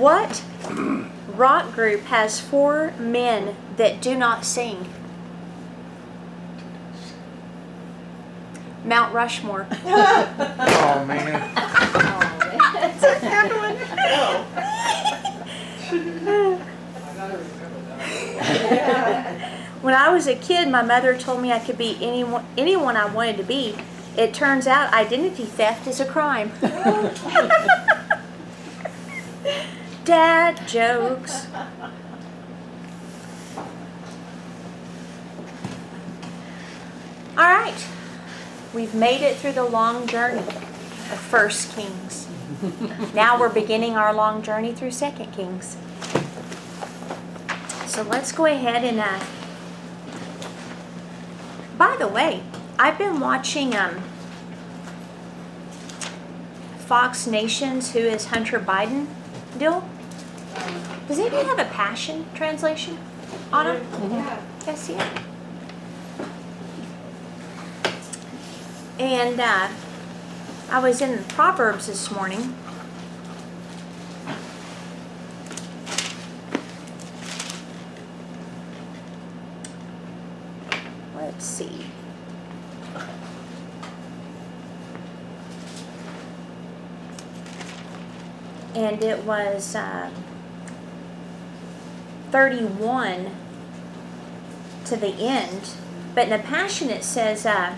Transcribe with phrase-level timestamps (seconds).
[0.00, 0.42] What
[1.36, 4.88] rock group has four men that do not sing?
[8.82, 9.66] Mount Rushmore.
[10.82, 11.50] Oh, man.
[19.82, 23.04] When I was a kid, my mother told me I could be anyone, anyone I
[23.04, 23.76] wanted to be.
[24.16, 26.52] It turns out identity theft is a crime.
[30.10, 31.46] Dad jokes.
[37.38, 37.86] All right.
[38.74, 42.26] We've made it through the long journey of First Kings.
[43.14, 45.76] Now we're beginning our long journey through Second Kings.
[47.86, 49.24] So let's go ahead and uh,
[51.78, 52.42] by the way,
[52.80, 54.02] I've been watching um,
[56.78, 59.06] Fox Nations, who is Hunter Biden
[59.56, 59.88] deal.
[61.08, 62.98] Does anybody have a passion translation
[63.52, 63.66] on?
[64.66, 65.20] I see it.
[68.98, 69.68] And uh,
[70.70, 72.54] I was in the Proverbs this morning.
[81.16, 81.86] Let's see.
[88.74, 90.10] And it was uh,
[92.30, 93.30] 31
[94.86, 95.70] to the end.
[96.14, 97.76] But in the Passion, it says, uh,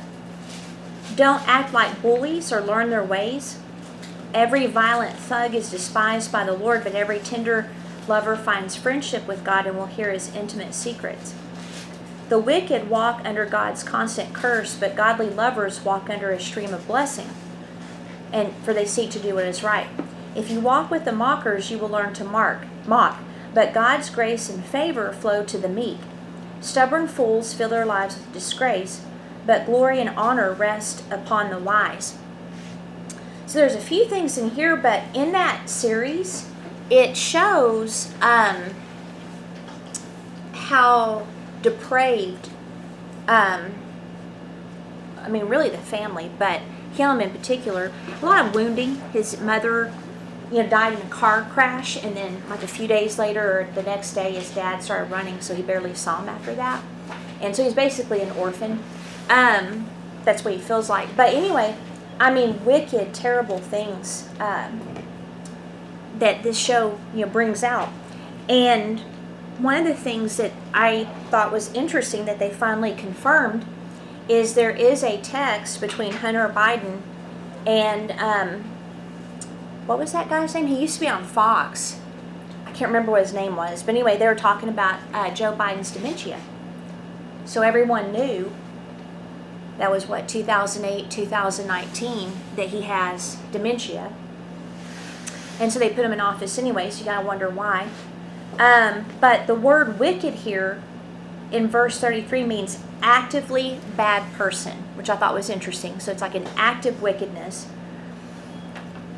[1.15, 3.59] Don't act like bullies or learn their ways.
[4.35, 7.69] Every violent thug is despised by the Lord, but every tender
[8.09, 11.35] lover finds friendship with God and will hear his intimate secrets.
[12.29, 16.87] The wicked walk under God's constant curse, but godly lovers walk under a stream of
[16.87, 17.29] blessing,
[18.33, 19.89] and for they seek to do what is right.
[20.35, 23.21] If you walk with the mockers, you will learn to mark, mock,
[23.55, 25.99] but God's grace and favor flow to the meek.
[26.61, 29.05] Stubborn fools fill their lives with disgrace,
[29.47, 32.17] but glory and honor rest upon the wise.
[33.47, 36.49] So there's a few things in here, but in that series,
[36.89, 38.75] it shows um,
[40.53, 41.27] how
[41.61, 42.49] depraved,
[43.29, 43.73] um,
[45.21, 46.63] I mean, really the family, but
[46.95, 48.97] him in particular, a lot of wounding.
[49.13, 49.93] His mother,
[50.53, 53.69] you know, died in a car crash, and then like a few days later or
[53.75, 56.85] the next day, his dad started running, so he barely saw him after that.
[57.41, 58.85] And so he's basically an orphan.
[59.31, 59.89] Um,
[60.25, 61.17] that's what he feels like.
[61.17, 61.75] But anyway,
[62.21, 64.83] I mean, wicked, terrible things um,
[66.19, 67.89] that this show you know brings out,
[68.47, 69.01] and
[69.59, 73.65] one of the things that I thought was interesting that they finally confirmed
[74.29, 77.01] is there is a text between Hunter Biden
[77.67, 78.72] and um,
[79.87, 80.67] what was that guy's name?
[80.67, 81.99] He used to be on Fox.
[82.65, 85.53] I can't remember what his name was, but anyway, they were talking about uh, Joe
[85.53, 86.41] Biden's dementia.
[87.45, 88.53] So everyone knew
[89.79, 94.13] that was what 2008, 2019 that he has dementia,
[95.59, 96.91] and so they put him in office anyway.
[96.91, 97.89] So you gotta wonder why.
[98.59, 100.83] Um, but the word wicked here
[101.51, 106.01] in verse 33 means actively bad person, which I thought was interesting.
[106.01, 107.67] So it's like an active wickedness.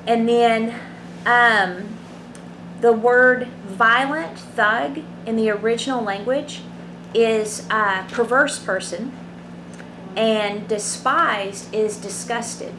[0.07, 0.79] And then
[1.27, 1.97] um,
[2.81, 6.63] the word violent, thug, in the original language
[7.15, 9.13] is a perverse person,
[10.17, 12.75] and despised is disgusted.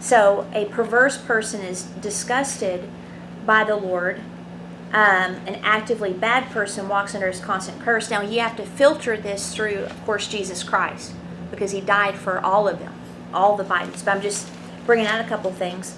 [0.00, 2.88] So a perverse person is disgusted
[3.46, 4.20] by the Lord
[4.92, 8.10] um, an actively bad person walks under his constant curse.
[8.10, 11.12] Now, you have to filter this through, of course, Jesus Christ,
[11.50, 12.92] because he died for all of them,
[13.32, 14.04] all the Bidens.
[14.04, 14.48] But I'm just
[14.90, 15.96] bringing out a couple things.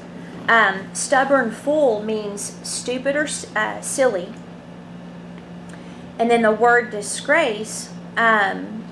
[0.48, 3.26] Um, stubborn fool means stupid or
[3.56, 4.34] uh, silly.
[6.18, 7.88] And then the word disgrace
[8.18, 8.84] um,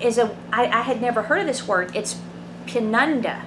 [0.00, 1.90] is a, I, I had never heard of this word.
[1.96, 2.20] It's
[2.66, 3.42] penunda,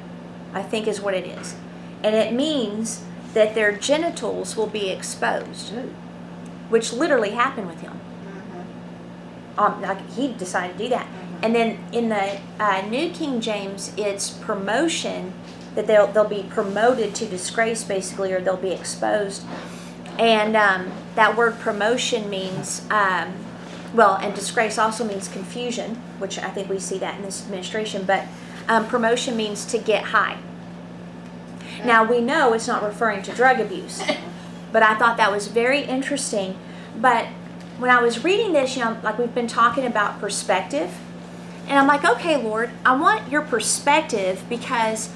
[0.54, 1.56] I think is what it is.
[2.04, 5.72] And it means that their genitals will be exposed,
[6.68, 8.02] which literally happened with him.
[9.58, 11.08] Um, like he decided to do that.
[11.42, 15.32] And then in the uh, New King James, it's promotion
[15.76, 19.44] that they'll they'll be promoted to disgrace basically, or they'll be exposed.
[20.18, 23.34] And um, that word promotion means um,
[23.94, 28.04] well, and disgrace also means confusion, which I think we see that in this administration.
[28.06, 28.26] But
[28.68, 30.38] um, promotion means to get high.
[31.84, 34.02] Now we know it's not referring to drug abuse,
[34.72, 36.58] but I thought that was very interesting.
[36.96, 37.28] But
[37.78, 40.92] when I was reading this, you know, like we've been talking about perspective,
[41.68, 45.10] and I'm like, okay, Lord, I want your perspective because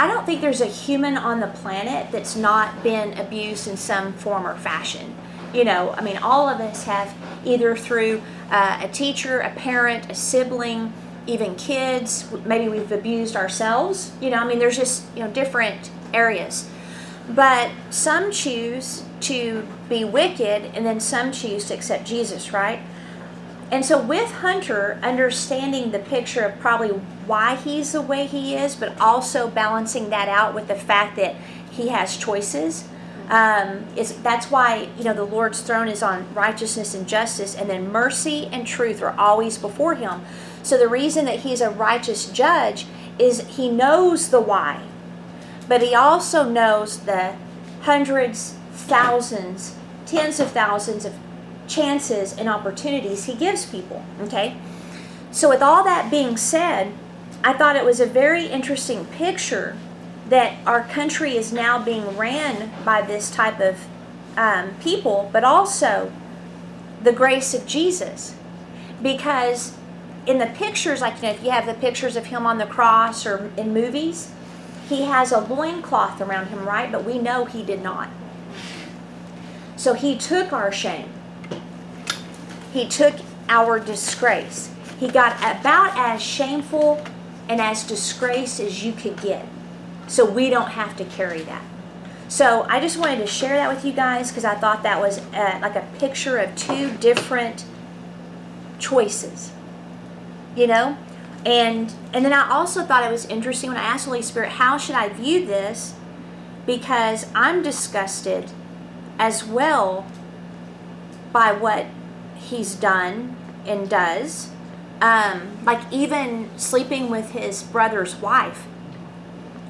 [0.00, 4.14] I don't think there's a human on the planet that's not been abused in some
[4.14, 5.14] form or fashion.
[5.52, 7.14] You know, I mean, all of us have
[7.44, 10.94] either through uh, a teacher, a parent, a sibling,
[11.26, 12.32] even kids.
[12.46, 14.12] Maybe we've abused ourselves.
[14.22, 16.70] You know, I mean, there's just you know different areas.
[17.28, 22.80] But some choose to be wicked, and then some choose to accept Jesus, right?
[23.70, 26.88] And so, with Hunter, understanding the picture of probably
[27.26, 31.36] why he's the way he is, but also balancing that out with the fact that
[31.70, 32.88] he has choices.
[33.28, 37.70] Um, is that's why you know the Lord's throne is on righteousness and justice, and
[37.70, 40.22] then mercy and truth are always before him.
[40.64, 42.86] So the reason that he's a righteous judge
[43.20, 44.82] is he knows the why,
[45.68, 47.36] but he also knows the
[47.82, 49.76] hundreds, thousands,
[50.06, 51.14] tens of thousands of
[51.70, 54.04] chances and opportunities he gives people.
[54.20, 54.56] Okay?
[55.30, 56.92] So, with all that being said,
[57.42, 59.76] I thought it was a very interesting picture
[60.28, 63.78] that our country is now being ran by this type of
[64.36, 66.12] um, people, but also
[67.02, 68.34] the grace of Jesus.
[69.02, 69.76] Because
[70.26, 72.66] in the pictures, like you know, if you have the pictures of him on the
[72.66, 74.32] cross or in movies,
[74.88, 76.90] he has a loincloth around him, right?
[76.90, 78.10] But we know he did not.
[79.76, 81.08] So he took our shame.
[82.72, 83.14] He took
[83.48, 84.70] our disgrace.
[84.98, 87.04] He got about as shameful
[87.48, 89.46] and as disgraced as you could get.
[90.06, 91.62] So we don't have to carry that.
[92.28, 95.18] So I just wanted to share that with you guys because I thought that was
[95.34, 97.64] uh, like a picture of two different
[98.78, 99.52] choices.
[100.54, 100.96] You know?
[101.44, 104.52] And and then I also thought it was interesting when I asked the Holy Spirit,
[104.52, 105.94] how should I view this?
[106.66, 108.50] Because I'm disgusted
[109.18, 110.06] as well
[111.32, 111.86] by what
[112.40, 114.50] he's done and does.
[115.00, 118.66] Um, like even sleeping with his brother's wife.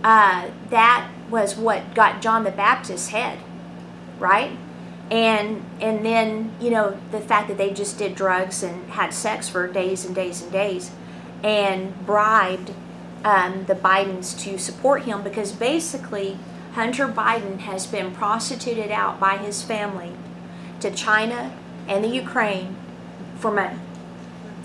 [0.02, 3.38] Uh, that was what got John the Baptist's head,
[4.18, 4.56] right?
[5.10, 9.48] And and then you know the fact that they just did drugs and had sex
[9.48, 10.90] for days and days and days,
[11.44, 12.72] and bribed
[13.24, 16.38] um, the Bidens to support him because basically
[16.72, 20.12] Hunter Biden has been prostituted out by his family
[20.80, 21.52] to China
[21.88, 22.76] and the Ukraine
[23.38, 23.78] for money.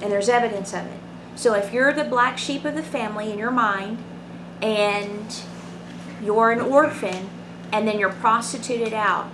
[0.02, 1.00] And there's evidence of it.
[1.36, 3.98] So if you're the black sheep of the family in your mind
[4.62, 5.42] and
[6.22, 7.30] you're an orphan
[7.72, 9.30] and then you're prostituted out,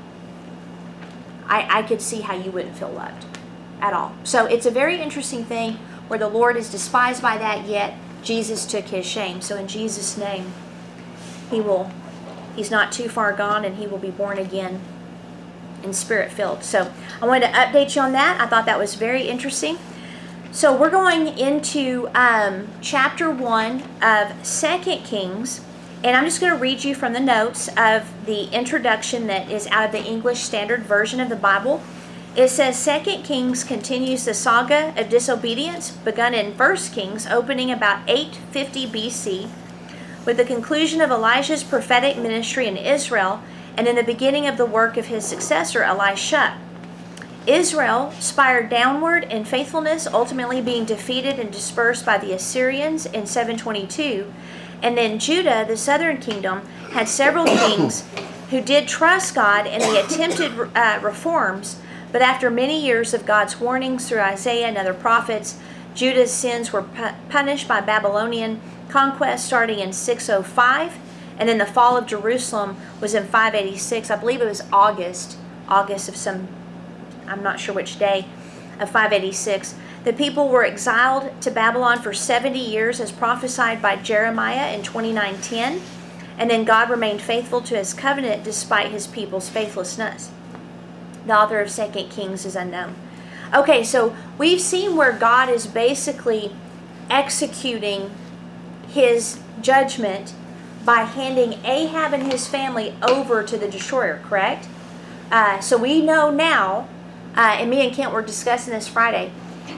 [1.45, 3.25] I, I could see how you wouldn't feel loved
[3.81, 4.15] at all.
[4.23, 5.73] So it's a very interesting thing
[6.07, 9.41] where the Lord is despised by that, yet Jesus took his shame.
[9.41, 10.53] So in Jesus' name,
[11.49, 11.91] he will,
[12.55, 14.81] he's not too far gone and he will be born again
[15.83, 16.63] and spirit filled.
[16.63, 16.91] So
[17.21, 18.39] I wanted to update you on that.
[18.39, 19.77] I thought that was very interesting.
[20.51, 25.61] So we're going into um, chapter one of Second Kings,
[26.03, 29.65] and I'm just going to read you from the notes of the introduction that is
[29.67, 31.81] out of the English Standard Version of the Bible.
[32.35, 38.01] It says Second Kings continues the saga of disobedience begun in First Kings, opening about
[38.09, 39.49] 850 BC,
[40.25, 43.41] with the conclusion of Elijah's prophetic ministry in Israel
[43.81, 46.55] and in the beginning of the work of his successor, Elisha.
[47.47, 54.31] Israel spired downward in faithfulness, ultimately being defeated and dispersed by the Assyrians in 722.
[54.83, 56.61] And then Judah, the southern kingdom,
[56.91, 58.07] had several kings
[58.51, 61.79] who did trust God in the attempted uh, reforms,
[62.11, 65.57] but after many years of God's warnings through Isaiah and other prophets,
[65.95, 70.99] Judah's sins were pu- punished by Babylonian conquest starting in 605
[71.41, 74.11] and then the fall of Jerusalem was in 586.
[74.11, 76.47] I believe it was August, August of some,
[77.25, 78.27] I'm not sure which day,
[78.79, 79.73] of 586.
[80.03, 85.81] The people were exiled to Babylon for 70 years as prophesied by Jeremiah in 29:10,
[86.37, 90.29] and then God remained faithful to his covenant despite his people's faithlessness.
[91.25, 92.93] The author of 2 Kings is unknown.
[93.51, 96.55] Okay, so we've seen where God is basically
[97.09, 98.11] executing
[98.87, 100.35] his judgment
[100.85, 104.67] by handing Ahab and his family over to the destroyer, correct?
[105.31, 106.87] Uh, so we know now,
[107.35, 109.31] uh, and me and Kent were discussing this Friday,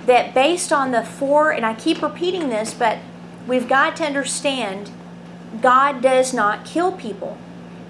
[0.06, 3.00] that based on the four, and I keep repeating this, but
[3.48, 4.90] we've got to understand
[5.62, 7.38] God does not kill people.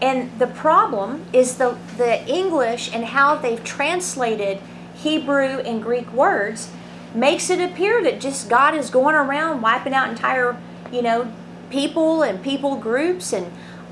[0.01, 4.59] And the problem is the, the English and how they've translated
[4.95, 6.71] Hebrew and Greek words
[7.15, 10.57] makes it appear that just God is going around wiping out entire,
[10.91, 11.31] you know,
[11.73, 13.51] people and people groups and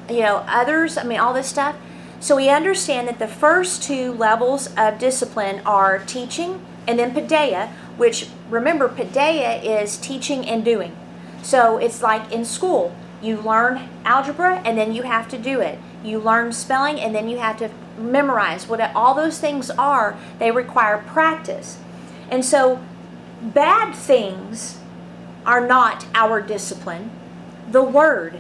[0.10, 1.76] you know others i mean all this stuff
[2.20, 6.52] so we understand that the first two levels of discipline are teaching
[6.88, 10.96] and then paideia which remember paideia is teaching and doing
[11.42, 15.78] so it's like in school You learn algebra and then you have to do it.
[16.04, 20.18] You learn spelling and then you have to memorize what all those things are.
[20.40, 21.78] They require practice.
[22.32, 22.82] And so
[23.42, 24.80] bad things
[25.46, 27.12] are not our discipline.
[27.72, 28.40] The word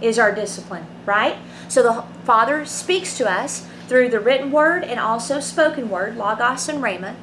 [0.00, 1.36] is our discipline, right?
[1.68, 6.68] So the Father speaks to us through the written word and also spoken word, Logos
[6.68, 7.14] and Rhema,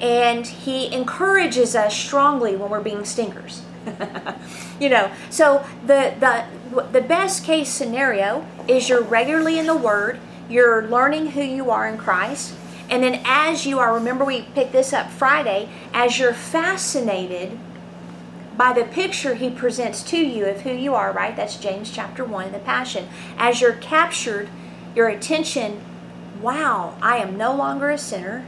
[0.00, 3.62] and He encourages us strongly when we're being stinkers.
[4.80, 6.44] you know, so the the
[6.92, 11.88] the best case scenario is you're regularly in the Word, you're learning who you are
[11.88, 12.54] in Christ,
[12.90, 17.58] and then as you are, remember we picked this up Friday, as you're fascinated
[18.58, 21.36] by the picture he presents to you of who you are, right?
[21.36, 23.08] That's James chapter 1 in the Passion.
[23.38, 24.48] As you're captured,
[24.96, 25.80] your attention,
[26.42, 28.44] wow, I am no longer a sinner.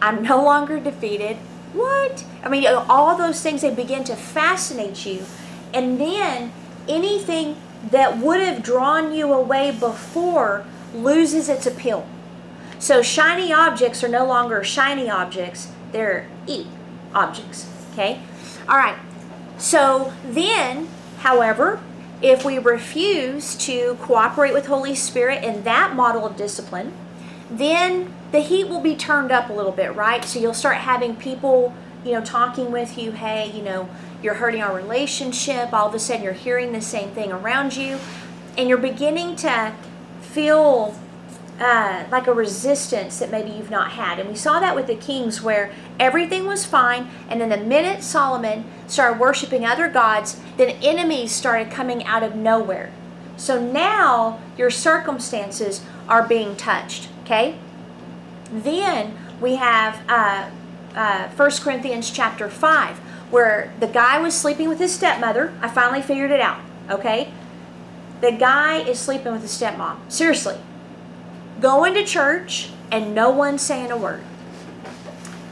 [0.00, 1.38] I'm no longer defeated.
[1.72, 2.24] What?
[2.44, 5.24] I mean, all those things, they begin to fascinate you.
[5.74, 6.52] And then
[6.88, 7.56] anything
[7.90, 10.64] that would have drawn you away before
[10.94, 12.06] loses its appeal.
[12.78, 16.66] So shiny objects are no longer shiny objects, they're e
[17.12, 17.68] objects.
[17.92, 18.20] Okay?
[18.68, 18.96] All right.
[19.58, 21.80] So then, however,
[22.22, 26.92] if we refuse to cooperate with Holy Spirit in that model of discipline,
[27.50, 30.24] then the heat will be turned up a little bit, right?
[30.24, 33.88] So you'll start having people, you know, talking with you, hey, you know,
[34.22, 35.72] you're hurting our relationship.
[35.72, 37.98] All of a sudden, you're hearing the same thing around you,
[38.56, 39.74] and you're beginning to
[40.20, 40.98] feel
[41.60, 44.18] uh, like a resistance that maybe you've not had.
[44.18, 48.02] And we saw that with the kings where everything was fine, and then the minute
[48.02, 52.92] Solomon started worshiping other gods, then enemies started coming out of nowhere.
[53.36, 57.58] So now your circumstances are being touched, okay?
[58.50, 60.50] Then we have uh,
[60.94, 62.98] uh, 1 Corinthians chapter 5,
[63.30, 65.52] where the guy was sleeping with his stepmother.
[65.60, 66.60] I finally figured it out,
[66.90, 67.30] okay?
[68.20, 70.10] The guy is sleeping with his stepmom.
[70.10, 70.56] Seriously,
[71.60, 74.22] going to church and no one saying a word.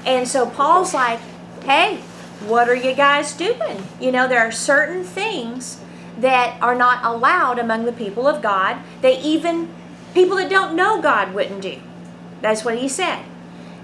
[0.05, 1.21] And so Paul's like,
[1.65, 1.97] hey,
[2.47, 3.87] what are you guys doing?
[4.01, 5.81] You know, there are certain things
[6.19, 9.69] that are not allowed among the people of God that even
[10.13, 11.81] people that don't know God wouldn't do.
[12.41, 13.25] That's what he said.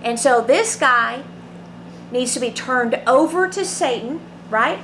[0.02, 1.22] And so this guy
[2.10, 4.78] needs to be turned over to Satan, right?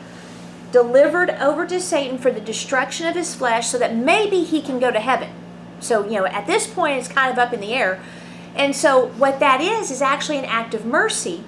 [0.72, 4.78] Delivered over to Satan for the destruction of his flesh so that maybe he can
[4.78, 5.30] go to heaven.
[5.80, 8.00] So, you know, at this point, it's kind of up in the air.
[8.54, 11.44] And so, what that is, is actually an act of mercy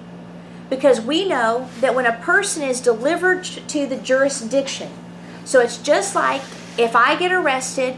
[0.69, 4.91] because we know that when a person is delivered to the jurisdiction,
[5.43, 6.41] so it's just like
[6.77, 7.95] if I get arrested,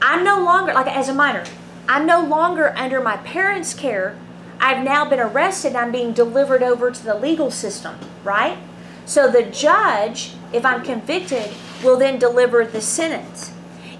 [0.00, 1.44] I'm no longer, like as a minor,
[1.88, 4.16] I'm no longer under my parents' care.
[4.58, 8.58] I've now been arrested, I'm being delivered over to the legal system, right?
[9.04, 11.52] So the judge, if I'm convicted,
[11.82, 13.52] will then deliver the sentence.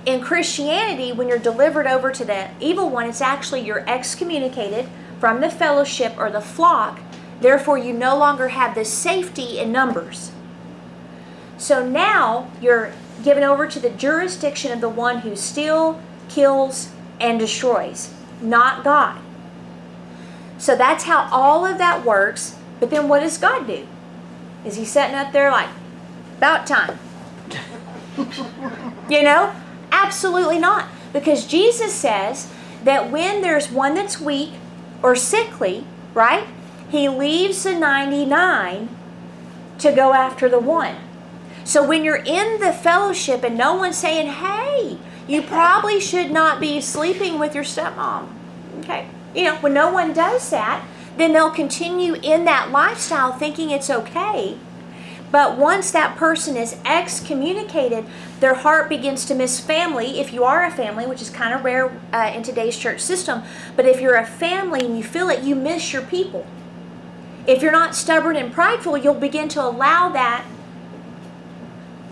[0.05, 4.89] In Christianity, when you're delivered over to the evil one, it's actually you're excommunicated
[5.21, 6.99] from the fellowship or the flock.
[7.41, 10.33] Therefore, you no longer have the safety in numbers.
[11.57, 12.93] So now you're
[13.23, 16.91] given over to the jurisdiction of the one who steals, kills,
[17.21, 19.21] and destroys, not God.
[20.59, 22.57] So that's how all of that works.
[22.81, 23.87] But then what does God do?
[24.65, 25.69] Is he sitting up there like,
[26.39, 26.99] about time?
[29.09, 29.55] you know?
[29.93, 30.89] Absolutely not.
[31.13, 32.51] Because Jesus says
[32.83, 34.55] that when there's one that's weak
[35.03, 35.85] or sickly,
[36.15, 36.47] right,
[36.91, 38.89] he leaves the 99
[39.79, 40.97] to go after the one.
[41.65, 46.61] So when you're in the fellowship and no one's saying, hey, you probably should not
[46.61, 48.29] be sleeping with your stepmom.
[48.81, 49.07] Okay.
[49.35, 50.85] You know, when no one does that,
[51.17, 54.59] then they'll continue in that lifestyle thinking it's okay
[55.33, 58.05] but once that person is excommunicated,
[58.41, 60.21] their heart begins to miss family.
[60.21, 63.43] If you are a family, which is kind of rare uh, in today's church system,
[63.75, 66.47] but if you're a family and you feel it, you miss your people.
[67.47, 70.45] If you're not stubborn and prideful, you'll begin to allow that.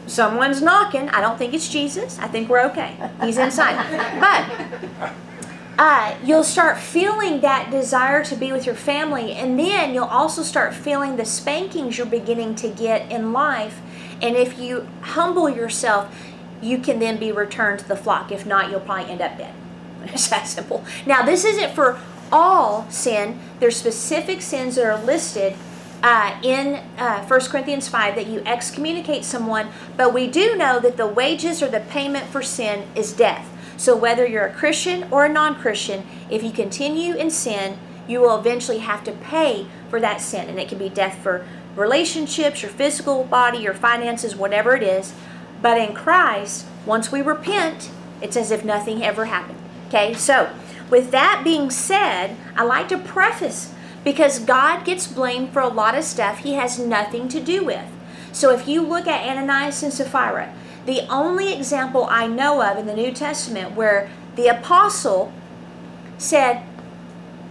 [0.06, 1.08] Someone's knocking.
[1.10, 2.18] I don't think it's Jesus.
[2.18, 2.96] I think we're okay.
[3.22, 3.76] He's inside.
[4.18, 5.12] But
[5.80, 10.42] uh, you'll start feeling that desire to be with your family, and then you'll also
[10.42, 13.80] start feeling the spankings you're beginning to get in life.
[14.20, 16.14] And if you humble yourself,
[16.60, 18.30] you can then be returned to the flock.
[18.30, 19.54] If not, you'll probably end up dead.
[20.12, 20.84] It's that simple.
[21.06, 21.98] Now, this isn't for
[22.30, 25.54] all sin, there's specific sins that are listed
[26.02, 30.98] uh, in uh, 1 Corinthians 5 that you excommunicate someone, but we do know that
[30.98, 33.49] the wages or the payment for sin is death.
[33.80, 38.20] So, whether you're a Christian or a non Christian, if you continue in sin, you
[38.20, 40.50] will eventually have to pay for that sin.
[40.50, 45.14] And it can be death for relationships, your physical body, your finances, whatever it is.
[45.62, 49.58] But in Christ, once we repent, it's as if nothing ever happened.
[49.88, 50.54] Okay, so
[50.90, 53.72] with that being said, I like to preface
[54.04, 57.86] because God gets blamed for a lot of stuff he has nothing to do with.
[58.30, 60.52] So if you look at Ananias and Sapphira,
[60.86, 65.32] the only example I know of in the New Testament where the apostle
[66.18, 66.62] said,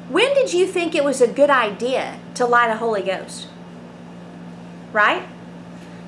[0.09, 3.47] When did you think it was a good idea to light a Holy Ghost?
[4.91, 5.27] Right?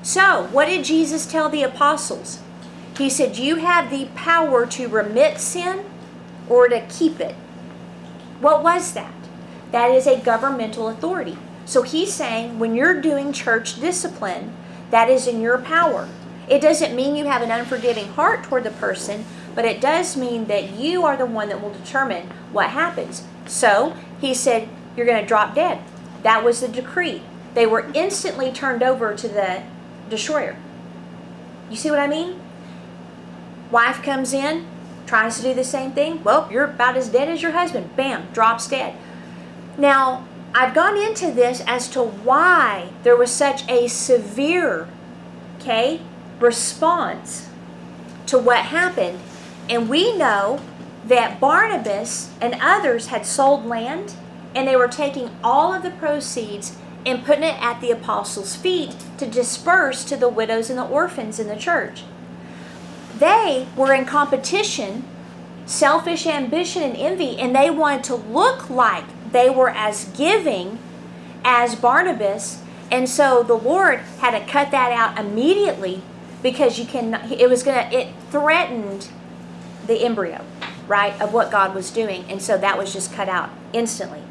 [0.02, 2.40] So, what did Jesus tell the apostles?
[2.98, 5.84] He said, You have the power to remit sin
[6.48, 7.36] or to keep it.
[8.40, 9.14] What was that?
[9.70, 11.38] That is a governmental authority.
[11.64, 14.52] So he's saying when you're doing church discipline,
[14.90, 16.08] that is in your power.
[16.52, 20.48] It doesn't mean you have an unforgiving heart toward the person, but it does mean
[20.48, 23.26] that you are the one that will determine what happens.
[23.46, 25.82] So he said, You're going to drop dead.
[26.22, 27.22] That was the decree.
[27.54, 29.62] They were instantly turned over to the
[30.10, 30.58] destroyer.
[31.70, 32.38] You see what I mean?
[33.70, 34.66] Wife comes in,
[35.06, 36.22] tries to do the same thing.
[36.22, 37.96] Well, you're about as dead as your husband.
[37.96, 38.94] Bam, drops dead.
[39.78, 44.86] Now, I've gone into this as to why there was such a severe,
[45.58, 46.02] okay,
[46.42, 47.48] response
[48.26, 49.20] to what happened.
[49.68, 50.60] And we know
[51.06, 54.14] that Barnabas and others had sold land
[54.54, 58.94] and they were taking all of the proceeds and putting it at the apostles' feet
[59.18, 62.04] to disperse to the widows and the orphans in the church.
[63.18, 65.04] They were in competition,
[65.66, 70.78] selfish ambition and envy, and they wanted to look like they were as giving
[71.44, 72.62] as Barnabas.
[72.90, 76.02] And so the Lord had to cut that out immediately
[76.42, 79.08] because you can it was going to it threatened
[79.86, 80.44] the embryo,
[80.86, 82.24] right, of what God was doing.
[82.28, 84.22] And so that was just cut out instantly.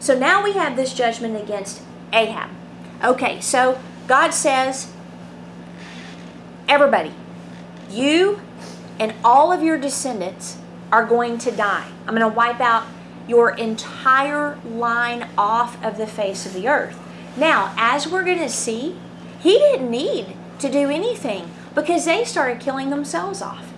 [0.00, 1.82] So now we have this judgment against
[2.12, 2.50] Ahab.
[3.02, 4.92] Okay, so God says,
[6.68, 7.14] everybody,
[7.90, 8.40] you
[8.98, 10.58] and all of your descendants
[10.90, 11.88] are going to die.
[12.06, 12.86] I'm going to wipe out
[13.26, 16.98] your entire line off of the face of the earth.
[17.36, 18.96] Now, as we're going to see,
[19.40, 23.72] he didn't need to do anything because they started killing themselves off.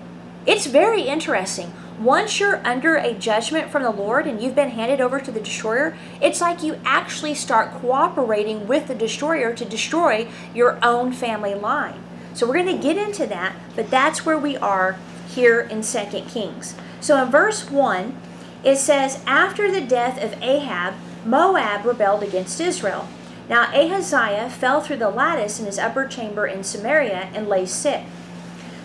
[0.47, 1.73] It's very interesting.
[1.99, 5.41] Once you're under a judgment from the Lord and you've been handed over to the
[5.41, 11.55] destroyer, it's like you actually start cooperating with the destroyer to destroy your own family
[11.55, 12.03] line.
[12.35, 15.99] So we're going to get into that, but that's where we are here in 2
[16.29, 16.75] Kings.
[17.01, 18.17] So in verse 1,
[18.65, 23.09] it says, After the death of Ahab, Moab rebelled against Israel.
[23.49, 28.03] Now Ahaziah fell through the lattice in his upper chamber in Samaria and lay sick.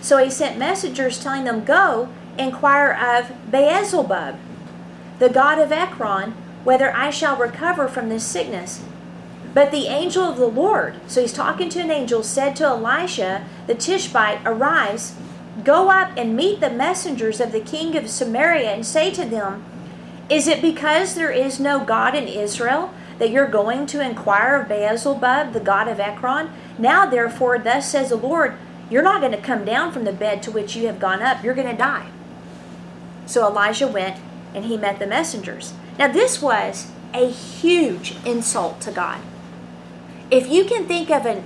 [0.02, 4.38] So he sent messengers telling them, Go, inquire of Beelzebub,
[5.19, 8.82] the god of Ekron, whether I shall recover from this sickness.
[9.54, 13.45] But the angel of the Lord, so he's talking to an angel, said to Elijah
[13.67, 15.15] the Tishbite, Arise,
[15.63, 19.65] go up and meet the messengers of the king of Samaria, and say to them,
[20.30, 24.67] Is it because there is no God in Israel that you're going to inquire of
[24.67, 26.49] Beelzebub, the god of Ekron?
[26.77, 28.55] Now, therefore, thus says the Lord,
[28.89, 31.43] you're not going to come down from the bed to which you have gone up.
[31.43, 32.08] You're going to die.
[33.25, 34.19] So Elijah went
[34.55, 35.73] and he met the messengers.
[35.99, 39.19] Now, this was a huge insult to God.
[40.32, 41.43] If you can think of an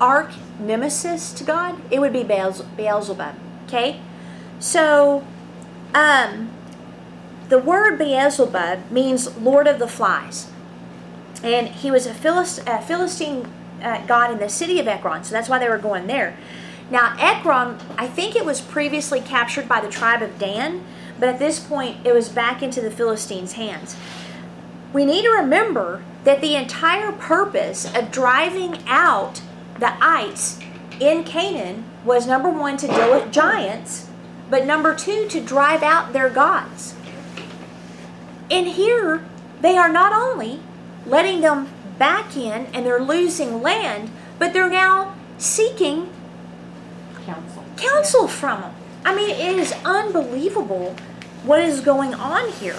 [0.00, 3.34] arch nemesis to God, it would be Beelzebub.
[3.66, 4.00] Okay?
[4.58, 5.26] So,
[5.94, 6.50] um,
[7.48, 10.50] the word Beelzebub means Lord of the Flies.
[11.46, 13.46] And he was a, Philist- Philistine
[13.80, 16.36] uh, god in the city of Ekron, so that's why they were going there.
[16.90, 20.84] Now, Ekron, I think it was previously captured by the tribe of Dan,
[21.20, 23.96] but at this point it was back into the Philistines' hands.
[24.92, 29.40] We need to remember that the entire purpose of driving out
[29.78, 30.58] the ites
[30.98, 34.08] in Canaan was number one, to deal with giants,
[34.50, 36.96] but number two, to drive out their gods.
[38.50, 39.24] And here,
[39.60, 40.60] they are not only
[41.06, 46.10] letting them back in and they're losing land, but they're now seeking
[47.24, 47.64] counsel.
[47.76, 48.74] counsel from them.
[49.04, 50.96] I mean, it is unbelievable
[51.44, 52.78] what is going on here.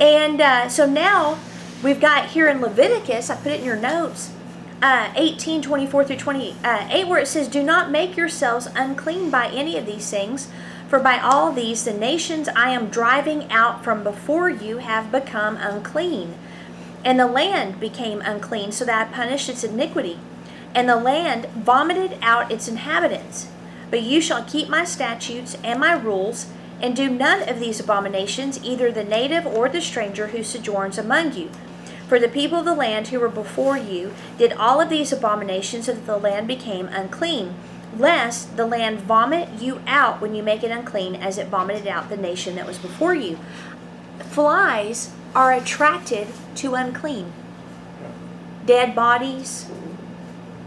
[0.00, 1.38] And uh, so now
[1.82, 4.32] we've got here in Leviticus, I put it in your notes,
[4.82, 9.76] uh, 18, 24 through 28, where it says, Do not make yourselves unclean by any
[9.76, 10.48] of these things,
[10.88, 15.56] for by all these the nations I am driving out from before you have become
[15.56, 16.34] unclean.
[17.04, 20.18] And the land became unclean, so that I punished its iniquity.
[20.74, 23.48] And the land vomited out its inhabitants.
[23.90, 26.46] But you shall keep my statutes and my rules,
[26.80, 31.34] and do none of these abominations, either the native or the stranger who sojourns among
[31.34, 31.50] you.
[32.08, 35.86] For the people of the land who were before you did all of these abominations,
[35.86, 37.54] so that the land became unclean.
[37.98, 42.08] lest the land vomit you out when you make it unclean, as it vomited out
[42.08, 43.38] the nation that was before you.
[44.18, 47.32] Flies are attracted to unclean.
[48.66, 49.66] Dead bodies,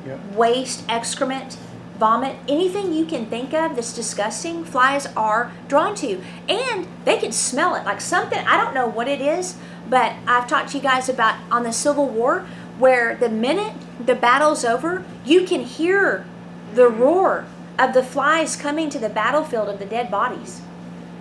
[0.06, 0.20] Yep.
[0.36, 1.58] waste, excrement,
[1.98, 6.22] vomit, anything you can think of that's disgusting, flies are drawn to.
[6.48, 7.86] And they can smell it.
[7.86, 9.56] Like something, I don't know what it is,
[9.90, 12.46] but I've talked to you guys about on the Civil War
[12.78, 16.26] where the minute the battle's over, you can hear
[16.74, 17.02] the mm-hmm.
[17.02, 17.46] roar
[17.80, 20.62] of the flies coming to the battlefield of the dead bodies.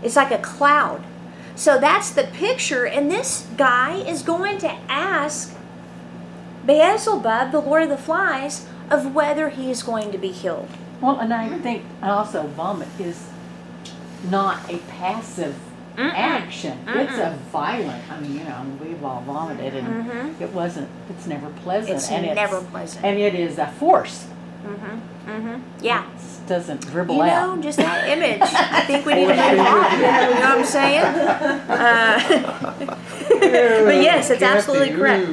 [0.02, 1.02] It's like a cloud.
[1.56, 5.56] So that's the picture, and this guy is going to ask
[6.66, 10.68] Beelzebub, the Lord of the Flies, of whether he is going to be healed.
[11.00, 13.28] Well, and I think also vomit is
[14.30, 15.56] not a passive
[15.96, 16.12] Mm-mm.
[16.12, 16.78] action.
[16.88, 18.02] It's a violent.
[18.10, 20.40] I mean, you know, we've all vomited, and Mhm.
[20.40, 20.88] it wasn't.
[21.08, 21.96] It's never pleasant.
[21.96, 23.04] It's and never it's, pleasant.
[23.04, 24.26] And it is a force.
[24.66, 25.30] Mm-hmm.
[25.30, 25.60] Mm-hmm.
[25.80, 26.04] Yeah.
[26.46, 27.56] It doesn't dribble You out.
[27.56, 28.40] know, just that image.
[28.40, 29.96] I think we need to move on.
[29.96, 31.02] You know what I'm saying?
[31.02, 32.96] Uh,
[33.84, 35.26] but yes, it's absolutely correct.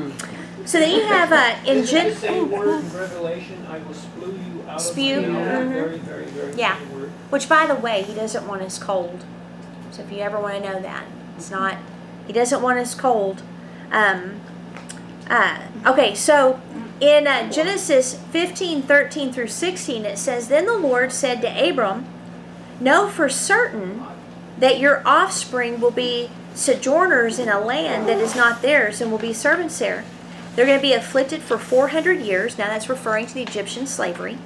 [0.66, 2.08] So then you have uh, in Gen.
[2.08, 5.46] it the same word in Revelation, I will spew you out Spew, of my mouth.
[5.66, 5.70] mhm.
[5.74, 6.78] Very, very, very Yeah.
[6.92, 7.12] word.
[7.30, 9.24] Which, by the way, he doesn't want us cold.
[9.92, 11.04] So if you ever want to know that,
[11.38, 11.78] it's not.
[12.26, 13.44] He doesn't want us cold.
[13.92, 14.42] Um,
[15.30, 16.60] uh, okay, so
[17.04, 22.06] in uh, Genesis 15, 13 through 16, it says, Then the Lord said to Abram,
[22.80, 24.06] Know for certain
[24.58, 29.20] that your offspring will be sojourners in a land that is not theirs and will
[29.20, 30.06] be servants there.
[30.56, 32.58] They're going to be afflicted for 400 years.
[32.58, 34.38] Now that's referring to the Egyptian slavery.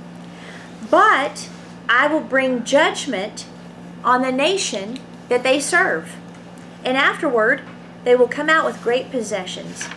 [0.89, 1.49] But
[1.87, 3.45] I will bring judgment
[4.03, 4.97] on the nation
[5.29, 6.15] that they serve.
[6.83, 7.61] And afterward,
[8.03, 9.87] they will come out with great possessions.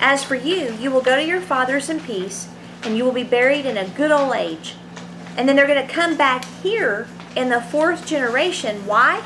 [0.00, 2.48] As for you, you will go to your fathers in peace,
[2.82, 4.74] and you will be buried in a good old age.
[5.36, 8.86] And then they're going to come back here in the fourth generation.
[8.86, 9.20] Why?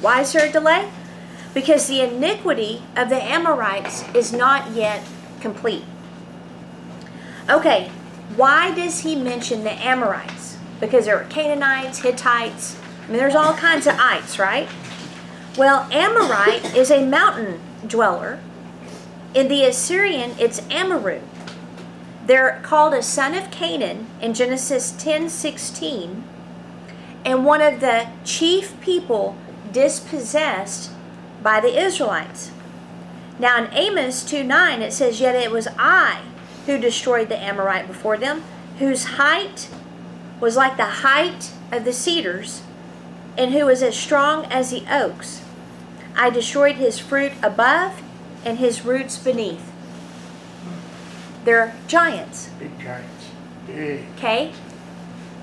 [0.00, 0.90] Why is there a delay?
[1.54, 5.02] Because the iniquity of the Amorites is not yet
[5.40, 5.84] complete.
[7.50, 7.90] Okay,
[8.36, 10.58] why does he mention the Amorites?
[10.80, 14.68] Because there were Canaanites, Hittites, I mean, there's all kinds of ites, right?
[15.56, 18.38] Well, Amorite is a mountain dweller.
[19.34, 21.20] In the Assyrian, it's Amaru.
[22.24, 26.24] They're called a son of Canaan in Genesis 10 16,
[27.24, 29.36] and one of the chief people
[29.70, 30.90] dispossessed
[31.42, 32.50] by the Israelites.
[33.38, 36.22] Now in Amos 2 9, it says, Yet it was I
[36.64, 38.42] who destroyed the Amorite before them,
[38.78, 39.68] whose height
[40.40, 42.62] was like the height of the cedars,
[43.36, 45.42] and who was as strong as the oaks.
[46.16, 48.02] I destroyed his fruit above
[48.48, 49.70] and his roots beneath.
[51.44, 52.48] They're giants.
[52.58, 53.28] Big giants.
[53.66, 54.06] Big.
[54.16, 54.52] Okay?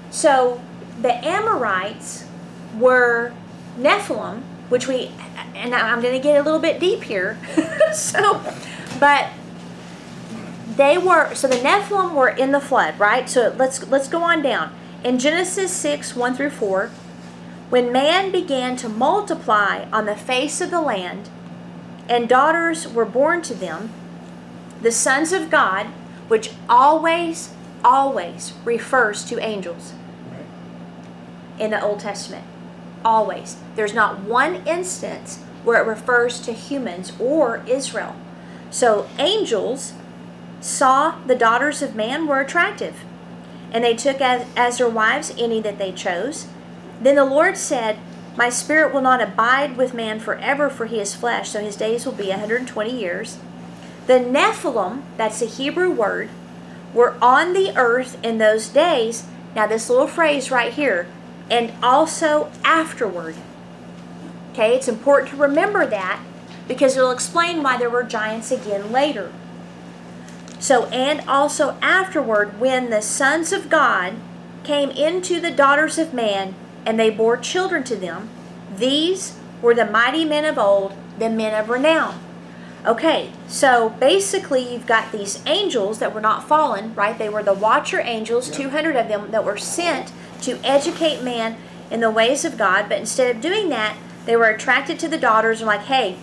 [0.10, 0.60] So
[1.00, 2.26] the Amorites
[2.76, 3.32] were
[3.78, 5.12] Nephilim, which we,
[5.54, 7.38] and I'm going to get a little bit deep here.
[7.94, 8.41] so,
[9.00, 9.30] but
[10.76, 13.30] they were, so the Nephilim were in the flood, right?
[13.30, 14.74] So let's, let's go on down.
[15.04, 16.89] In Genesis 6, 1 through 4,
[17.70, 21.30] when man began to multiply on the face of the land,
[22.08, 23.91] and daughters were born to them,
[24.82, 25.88] the sons of God,
[26.28, 29.94] which always, always refers to angels
[31.58, 32.44] in the Old Testament.
[33.04, 33.58] Always.
[33.76, 38.15] There's not one instance where it refers to humans or Israel.
[38.70, 39.94] So angels
[40.62, 43.04] saw the daughters of man were attractive,
[43.72, 46.48] and they took as, as their wives any that they chose.
[47.02, 48.00] Then the Lord said,
[48.38, 52.06] My spirit will not abide with man forever, for he is flesh, so his days
[52.06, 53.38] will be 120 years.
[54.08, 56.30] The Nephilim, that's a Hebrew word,
[56.93, 59.26] were on the earth in those days.
[59.56, 61.08] Now, this little phrase right here,
[61.50, 63.36] and also afterward.
[64.52, 66.19] Okay, it's important to remember that
[66.67, 69.32] because it'll explain why there were giants again later.
[70.60, 74.15] So, and also afterward, when the sons of God
[74.63, 78.30] came into the daughters of man and they bore children to them,
[78.76, 82.19] these were the mighty men of old, the men of renown.
[82.86, 87.17] Okay, so basically, you've got these angels that were not fallen, right?
[87.17, 91.58] They were the watcher angels, 200 of them, that were sent to educate man
[91.89, 92.88] in the ways of God.
[92.88, 96.17] But instead of doing that, they were attracted to the daughters and like, hey,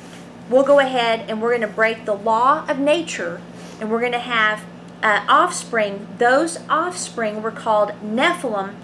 [0.49, 3.41] we'll go ahead and we're going to break the law of nature
[3.81, 4.65] and we're going to have
[5.03, 6.07] uh, offspring.
[6.19, 8.75] Those offspring were called Nephilim,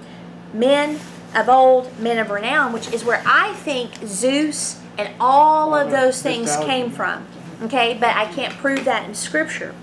[0.53, 0.99] men
[1.35, 6.23] of old, men of renown, which is where I think Zeus and all of those
[6.23, 7.27] things came from.
[7.63, 9.75] Okay, but I can't prove that in Scripture.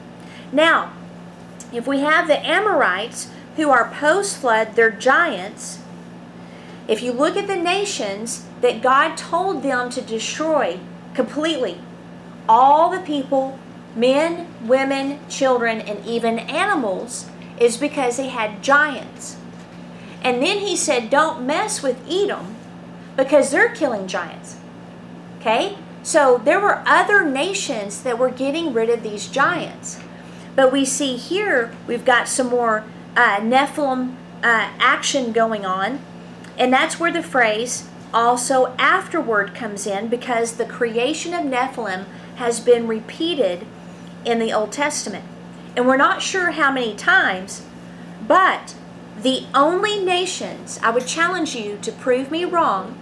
[0.52, 0.94] Now,
[1.74, 5.80] if we have the Amorites, who are post flood, they're giants.
[6.88, 10.80] If you look at the nations that God told them to destroy
[11.14, 11.80] completely,
[12.48, 13.58] all the people,
[13.96, 17.28] men, women, children, and even animals,
[17.60, 19.38] is because they had giants.
[20.26, 22.56] And then he said, Don't mess with Edom
[23.16, 24.58] because they're killing giants.
[25.40, 25.78] Okay?
[26.02, 30.00] So there were other nations that were getting rid of these giants.
[30.56, 32.86] But we see here we've got some more
[33.16, 36.00] uh, Nephilim uh, action going on.
[36.58, 42.06] And that's where the phrase also afterward comes in because the creation of Nephilim
[42.38, 43.68] has been repeated
[44.26, 45.26] in the Old Testament.
[45.76, 47.64] And we're not sure how many times,
[48.28, 48.74] but
[49.26, 52.96] the only nations, I would challenge you to prove me wrong,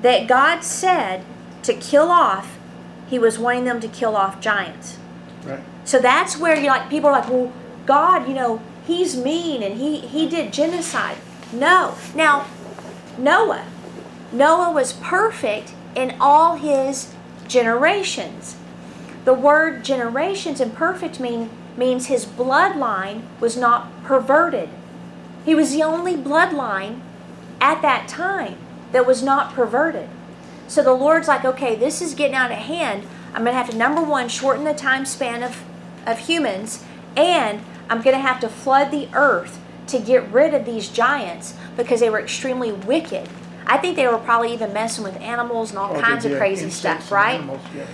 [0.00, 1.26] that God said
[1.62, 2.58] to kill off,
[3.06, 4.96] He was wanting them to kill off giants.
[5.44, 5.60] Right.
[5.84, 7.52] So that's where you like people are like, well,
[7.84, 11.18] God, you know, He's mean and He He did genocide.
[11.52, 11.96] No.
[12.14, 12.46] Now,
[13.18, 13.66] Noah,
[14.32, 17.12] Noah was perfect in all his
[17.46, 18.56] generations.
[19.26, 24.70] The word generations and perfect mean means his bloodline was not perverted.
[25.44, 27.00] He was the only bloodline
[27.60, 28.56] at that time
[28.92, 30.08] that was not perverted.
[30.68, 33.04] So the Lord's like, okay, this is getting out of hand.
[33.34, 35.62] I'm going to have to, number one, shorten the time span of,
[36.06, 36.84] of humans,
[37.16, 41.54] and I'm going to have to flood the earth to get rid of these giants
[41.76, 43.28] because they were extremely wicked.
[43.66, 46.70] I think they were probably even messing with animals and all Or kinds of crazy
[46.70, 47.36] stuff, right?
[47.36, 47.86] animals, yeah.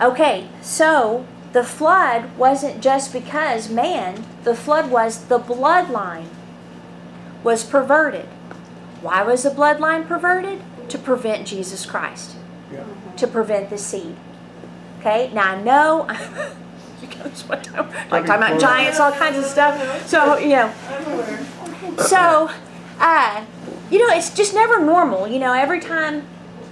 [0.00, 6.26] Okay, so the flood wasn't just because man, the flood was the bloodline
[7.42, 8.26] was perverted.
[9.00, 10.62] Why was the bloodline perverted?
[10.88, 12.36] To prevent Jesus Christ,
[12.72, 12.84] Yeah.
[13.16, 14.16] to prevent the seed.
[15.00, 16.06] Okay, now I know
[17.02, 20.06] you guys what time, like talking about giants, all kinds of stuff.
[20.06, 20.72] So you know,
[21.98, 22.50] so
[23.00, 23.44] uh,
[23.90, 25.26] you know, it's just never normal.
[25.26, 26.24] You know, every time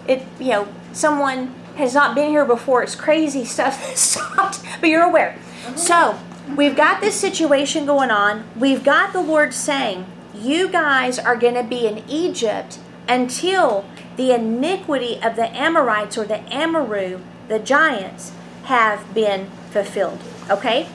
[0.07, 5.03] it, you know, someone has not been here before, it's crazy stuff stopped, but you're
[5.05, 5.39] aware.
[5.77, 6.19] So
[6.57, 8.45] we've got this situation going on.
[8.57, 10.05] We've got the Lord saying,
[10.41, 13.85] You guys are going to be in Egypt until
[14.17, 18.33] the iniquity of the Amorites or the Amaru, the giants,
[18.65, 20.19] have been fulfilled.
[20.49, 20.89] Okay?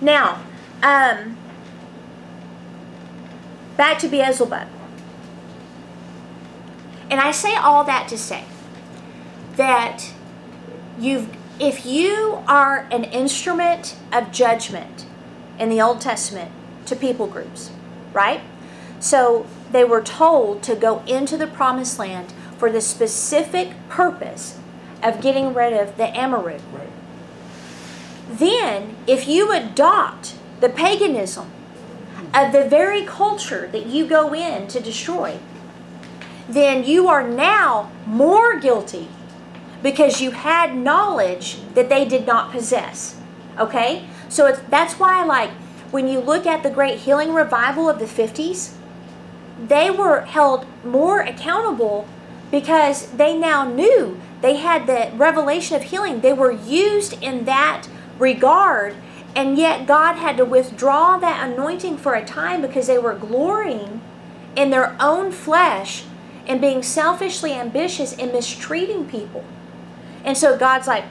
[0.00, 0.42] Now,
[0.82, 1.36] um,
[3.76, 4.68] back to Beelzebub.
[7.10, 8.44] And I say all that to say
[9.56, 10.12] that
[10.98, 11.28] you've
[11.60, 15.06] if you are an instrument of judgment
[15.58, 16.50] in the Old Testament
[16.86, 17.70] to people groups,
[18.14, 18.40] right?
[19.00, 24.58] So they were told to go into the promised land for the specific purpose
[25.02, 26.58] of getting rid of the Amaru.
[26.72, 26.88] Right.
[28.30, 31.50] Then, if you adopt the paganism
[32.32, 35.38] of the very culture that you go in to destroy,
[36.48, 39.08] then you are now more guilty
[39.82, 43.20] because you had knowledge that they did not possess.
[43.58, 44.06] Okay?
[44.28, 45.50] So it's, that's why, I like,
[45.94, 48.72] when you look at the great healing revival of the 50s,
[49.64, 52.08] they were held more accountable
[52.50, 56.20] because they now knew they had the revelation of healing.
[56.20, 57.86] They were used in that
[58.18, 58.96] regard,
[59.36, 64.00] and yet God had to withdraw that anointing for a time because they were glorying
[64.56, 66.02] in their own flesh
[66.44, 69.44] and being selfishly ambitious and mistreating people.
[70.24, 71.04] And so God's like,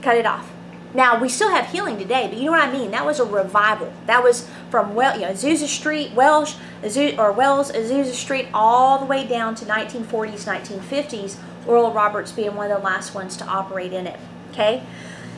[0.00, 0.48] cut it off.
[0.92, 2.90] Now we still have healing today, but you know what I mean.
[2.90, 3.92] That was a revival.
[4.06, 8.98] That was from well, you know, Azusa Street, Welsh, Azu- or Wells, Azusa Street, all
[8.98, 11.36] the way down to 1940s, 1950s.
[11.66, 14.18] Oral Roberts being one of the last ones to operate in it.
[14.50, 14.82] Okay,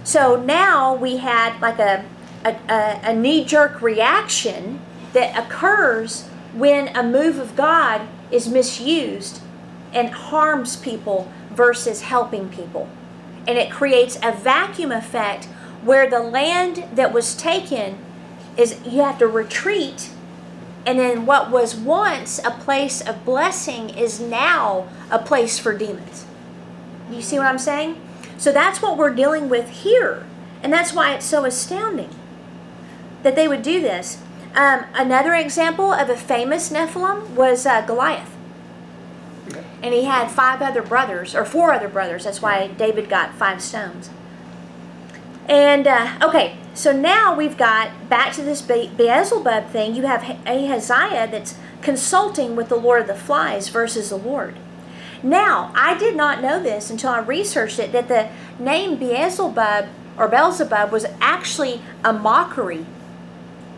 [0.04, 2.04] so now we had like a
[2.44, 4.80] a, a, a knee jerk reaction
[5.12, 9.40] that occurs when a move of God is misused
[9.92, 12.88] and harms people versus helping people
[13.46, 15.46] and it creates a vacuum effect
[15.82, 17.98] where the land that was taken
[18.56, 20.10] is you have to retreat.
[20.84, 26.26] And then what was once a place of blessing is now a place for demons.
[27.10, 28.00] You see what i'm saying?
[28.38, 30.26] So that's what we're dealing with here.
[30.62, 32.10] And that's why it's so astounding
[33.22, 34.20] that they would do this.
[34.54, 38.31] Um, another example of a famous nephilim was uh, goliath.
[39.82, 42.24] And he had five other brothers or four other brothers.
[42.24, 44.10] That's why david got five stones.
[45.48, 49.94] And uh, okay so now we've got back to this Be- beelzebub thing.
[49.94, 54.56] You have ahaziah that's consulting with the lord of the flies versus the lord.
[55.22, 58.28] Now i did not know this until i researched it that the
[58.62, 62.86] name beelzebub or beelzebub was actually a mockery.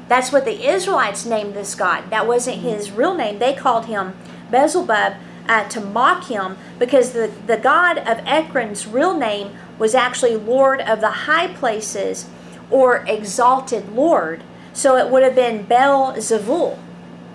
[0.09, 2.11] That's what the Israelites named this god.
[2.11, 3.39] That wasn't his real name.
[3.39, 4.15] They called him
[4.51, 5.15] Beelzebub
[5.49, 10.81] uh, to mock him because the, the god of Ekron's real name was actually Lord
[10.81, 12.27] of the high places
[12.71, 14.43] or exalted Lord.
[14.73, 16.79] So it would have been Bel Zebul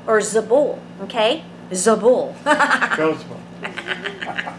[0.08, 1.43] or Zebul, okay?
[1.72, 2.36] Zebul.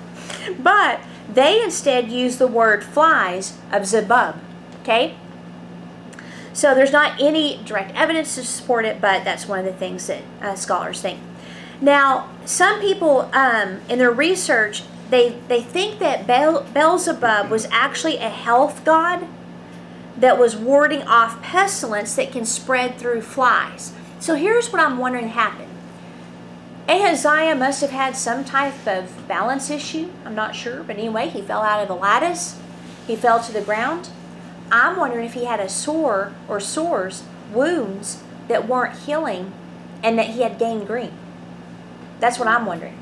[0.58, 1.00] But
[1.32, 4.36] they instead use the word flies of Zebub,
[4.80, 5.14] okay?
[6.52, 10.06] So there's not any direct evidence to support it, but that's one of the things
[10.08, 11.20] that uh, scholars think.
[11.80, 18.16] Now, some people um, in their research they they think that Bel- Beelzebub was actually
[18.18, 19.26] a health god
[20.16, 23.92] that was warding off pestilence that can spread through flies.
[24.18, 25.68] So here's what I'm wondering happened.
[26.88, 30.10] Ahaziah must have had some type of balance issue.
[30.24, 32.58] I'm not sure, but anyway, he fell out of the lattice.
[33.06, 34.10] He fell to the ground.
[34.72, 39.52] I'm wondering if he had a sore or sores, wounds that weren't healing,
[40.02, 41.12] and that he had gangrene.
[42.20, 42.96] That's what I'm wondering.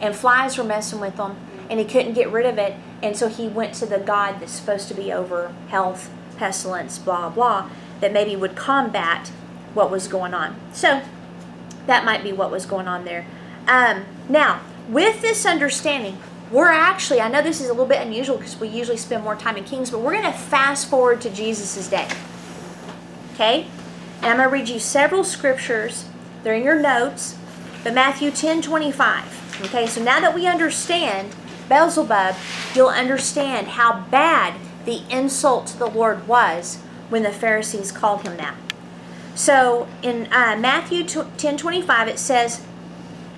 [0.00, 1.36] And flies were messing with him,
[1.68, 4.52] and he couldn't get rid of it, and so he went to the God that's
[4.52, 7.68] supposed to be over health, pestilence, blah, blah,
[8.00, 9.28] that maybe would combat
[9.74, 10.56] what was going on.
[10.72, 11.02] So
[11.86, 13.26] that might be what was going on there.
[13.66, 16.18] Um, now, with this understanding,
[16.50, 19.36] we're actually, I know this is a little bit unusual because we usually spend more
[19.36, 22.08] time in Kings, but we're going to fast forward to Jesus' day.
[23.34, 23.66] Okay?
[24.16, 26.06] And I'm going to read you several scriptures.
[26.42, 27.36] They're in your notes.
[27.82, 29.62] But Matthew 10 25.
[29.64, 31.34] Okay, so now that we understand
[31.68, 32.34] Beelzebub,
[32.74, 38.36] you'll understand how bad the insult to the Lord was when the Pharisees called him
[38.36, 38.56] that.
[39.34, 42.62] So in uh, Matthew 10 25, it says,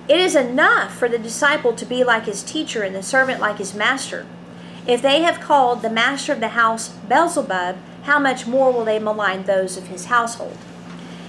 [0.07, 3.57] It is enough for the disciple to be like his teacher and the servant like
[3.57, 4.25] his master.
[4.85, 8.99] If they have called the master of the house Beelzebub, how much more will they
[8.99, 10.57] malign those of his household?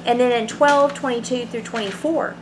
[0.05, 2.35] And then in 12 22 through 24,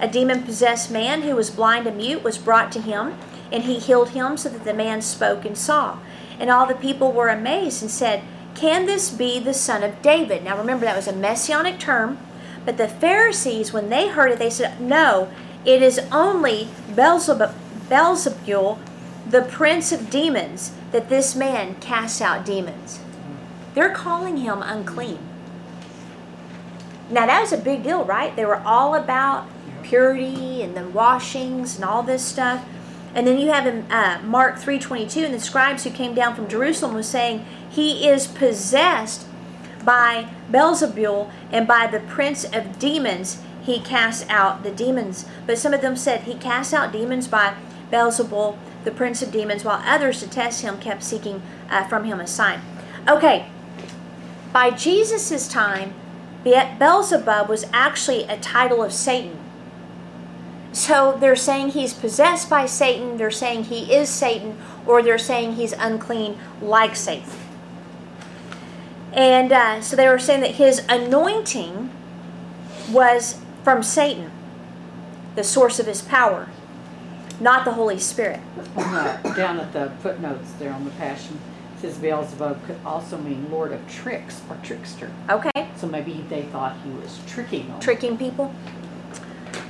[0.00, 3.14] a demon possessed man who was blind and mute was brought to him,
[3.52, 5.98] and he healed him so that the man spoke and saw.
[6.38, 8.22] And all the people were amazed and said,
[8.54, 10.42] Can this be the son of David?
[10.42, 12.18] Now remember, that was a messianic term,
[12.64, 15.30] but the Pharisees, when they heard it, they said, No,
[15.64, 17.54] it is only Beelzebub,
[17.88, 18.78] Beelzebul,
[19.28, 23.00] the prince of demons, that this man casts out demons.
[23.74, 25.18] They're calling him unclean.
[27.10, 28.34] Now that was a big deal, right?
[28.34, 29.46] They were all about
[29.90, 32.64] purity and the washings and all this stuff.
[33.12, 36.48] And then you have in uh, Mark 3.22, and the scribes who came down from
[36.48, 39.26] Jerusalem was saying, he is possessed
[39.84, 45.26] by Beelzebul and by the prince of demons he casts out the demons.
[45.44, 47.54] But some of them said he casts out demons by
[47.90, 52.20] Beelzebul, the prince of demons, while others to test him kept seeking uh, from him
[52.20, 52.60] a sign.
[53.08, 53.48] Okay,
[54.52, 55.94] by Jesus' time,
[56.44, 59.49] Beelzebub was actually a title of Satan.
[60.72, 64.56] So they're saying he's possessed by Satan, they're saying he is Satan,
[64.86, 67.28] or they're saying he's unclean like Satan.
[69.12, 71.90] And uh, so they were saying that his anointing
[72.90, 74.30] was from Satan,
[75.34, 76.48] the source of his power,
[77.40, 78.40] not the Holy Spirit.
[78.76, 81.38] Uh, Down at the footnotes there on the Passion,
[81.76, 85.10] it says Beelzebub could also mean Lord of Tricks or Trickster.
[85.28, 85.68] Okay?
[85.76, 87.80] So maybe they thought he was tricking them.
[87.80, 88.54] Tricking people.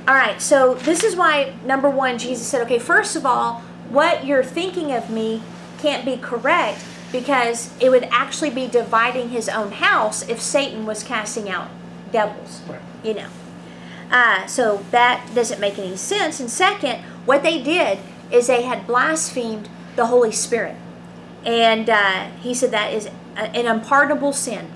[0.07, 4.25] All right, so this is why, number one, Jesus said, okay, first of all, what
[4.25, 5.43] you're thinking of me
[5.77, 11.03] can't be correct because it would actually be dividing his own house if Satan was
[11.03, 11.69] casting out
[12.11, 12.61] devils.
[12.67, 12.81] Right.
[13.03, 13.27] You know.
[14.09, 16.39] Uh, so that doesn't make any sense.
[16.39, 17.99] And second, what they did
[18.31, 20.75] is they had blasphemed the Holy Spirit.
[21.45, 24.71] And uh, he said that is an unpardonable sin.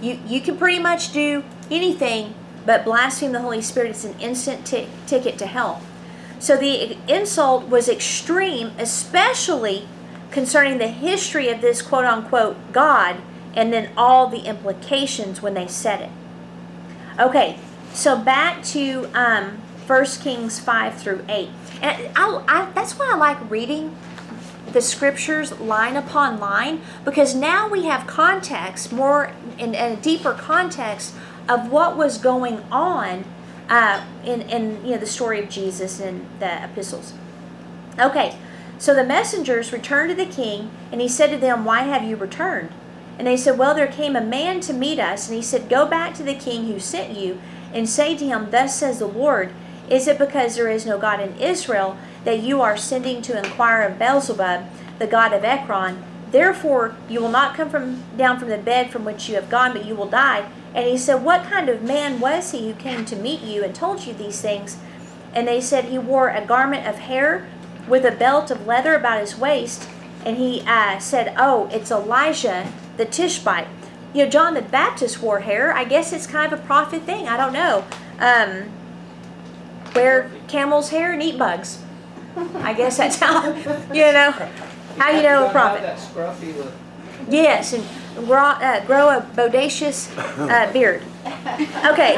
[0.00, 2.34] You, you can pretty much do anything,
[2.66, 5.80] but blaspheme the Holy Spirit is an instant ti- ticket to hell.
[6.38, 9.88] So the insult was extreme, especially
[10.30, 13.22] concerning the history of this quote unquote God
[13.54, 16.10] and then all the implications when they said it.
[17.18, 17.58] Okay,
[17.94, 21.48] so back to um, 1 Kings 5 through 8.
[21.80, 23.96] And I, I, that's why I like reading
[24.72, 30.34] the scriptures line upon line because now we have context, more in, in a deeper
[30.34, 31.14] context
[31.48, 33.24] of what was going on
[33.68, 37.14] uh, in, in you know the story of Jesus and the epistles.
[37.98, 38.36] Okay,
[38.78, 42.16] so the messengers returned to the king, and he said to them, Why have you
[42.16, 42.70] returned?
[43.18, 45.86] And they said, Well, there came a man to meet us, and he said, Go
[45.86, 47.40] back to the king who sent you,
[47.72, 49.52] and say to him, Thus says the Lord,
[49.88, 53.82] Is it because there is no God in Israel that you are sending to inquire
[53.82, 54.66] of Beelzebub,
[54.98, 56.02] the god of Ekron?
[56.36, 59.72] Therefore, you will not come from down from the bed from which you have gone,
[59.72, 60.46] but you will die.
[60.74, 63.74] And he said, What kind of man was he who came to meet you and
[63.74, 64.76] told you these things?
[65.32, 67.48] And they said, He wore a garment of hair
[67.88, 69.88] with a belt of leather about his waist.
[70.26, 73.68] And he uh, said, Oh, it's Elijah the Tishbite.
[74.12, 75.72] You know, John the Baptist wore hair.
[75.72, 77.26] I guess it's kind of a prophet thing.
[77.26, 77.82] I don't know.
[78.18, 78.70] Um,
[79.94, 81.82] wear camel's hair and eat bugs.
[82.56, 83.54] I guess that's how,
[83.94, 84.50] you know,
[84.98, 85.82] how you know a prophet.
[85.82, 86.72] that scruffy look.
[87.28, 87.84] Yes, and
[88.26, 91.02] grow, uh, grow a bodacious uh, beard.
[91.86, 92.16] Okay.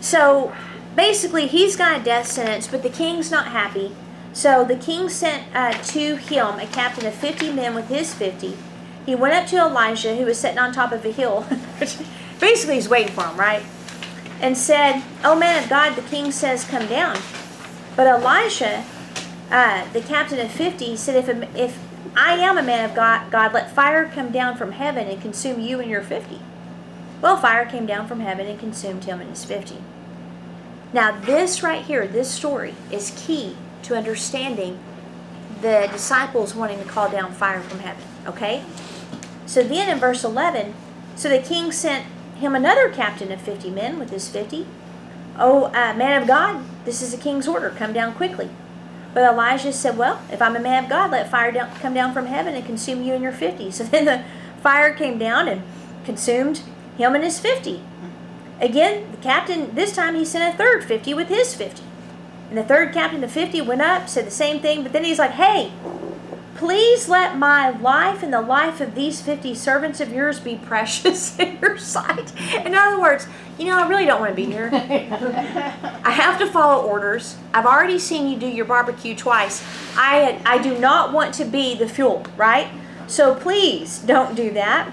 [0.00, 0.54] So
[0.96, 3.94] basically, he's got a death sentence, but the king's not happy.
[4.32, 8.56] So the king sent uh, to him a captain of 50 men with his 50.
[9.04, 11.46] He went up to Elijah, who was sitting on top of a hill.
[12.40, 13.64] basically, he's waiting for him, right?
[14.40, 17.18] And said, Oh man of God, the king says, Come down.
[17.96, 18.84] But Elijah,
[19.50, 21.78] uh, the captain of 50, said, if, a, if
[22.16, 25.60] I am a man of God, God, let fire come down from heaven and consume
[25.60, 26.40] you and your 50.
[27.20, 29.76] Well, fire came down from heaven and consumed him and his 50.
[30.92, 34.78] Now, this right here, this story, is key to understanding
[35.60, 38.02] the disciples wanting to call down fire from heaven.
[38.26, 38.64] Okay?
[39.46, 40.74] So then in verse 11,
[41.16, 44.66] so the king sent him another captain of 50 men with his 50.
[45.38, 47.70] Oh, uh, man of God, this is the king's order.
[47.70, 48.50] Come down quickly.
[49.18, 52.14] But Elijah said, Well, if I'm a man of God, let fire down, come down
[52.14, 53.68] from heaven and consume you and your 50.
[53.72, 54.22] So then the
[54.62, 55.64] fire came down and
[56.04, 56.62] consumed
[56.96, 57.82] him and his 50.
[58.60, 61.82] Again, the captain, this time he sent a third 50 with his 50.
[62.50, 65.18] And the third captain the 50 went up, said the same thing, but then he's
[65.18, 65.72] like, Hey,
[66.58, 71.38] please let my life and the life of these 50 servants of yours be precious
[71.40, 72.32] in your sight.
[72.66, 74.68] In other words, you know, I really don't want to be here.
[74.72, 77.36] I have to follow orders.
[77.54, 79.64] I've already seen you do your barbecue twice.
[79.96, 82.68] I I do not want to be the fuel, right?
[83.06, 84.92] So please don't do that.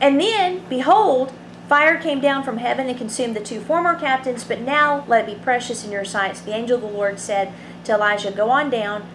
[0.00, 1.32] And then, behold,
[1.68, 5.34] fire came down from heaven and consumed the two former captains, but now let it
[5.38, 6.36] be precious in your sight.
[6.44, 7.52] The angel of the Lord said
[7.84, 9.06] to Elijah, Go on down,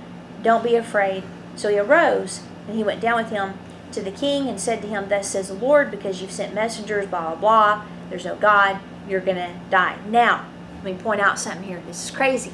[0.41, 1.23] don't be afraid.
[1.59, 3.55] So he arose, and he went down with him
[3.91, 7.07] to the king and said to him, Thus says the Lord, because you've sent messengers,
[7.07, 8.79] blah, blah, blah, there's no God,
[9.09, 9.97] you're going to die.
[10.07, 10.45] Now,
[10.75, 11.83] let me point out something here.
[11.85, 12.53] This is crazy.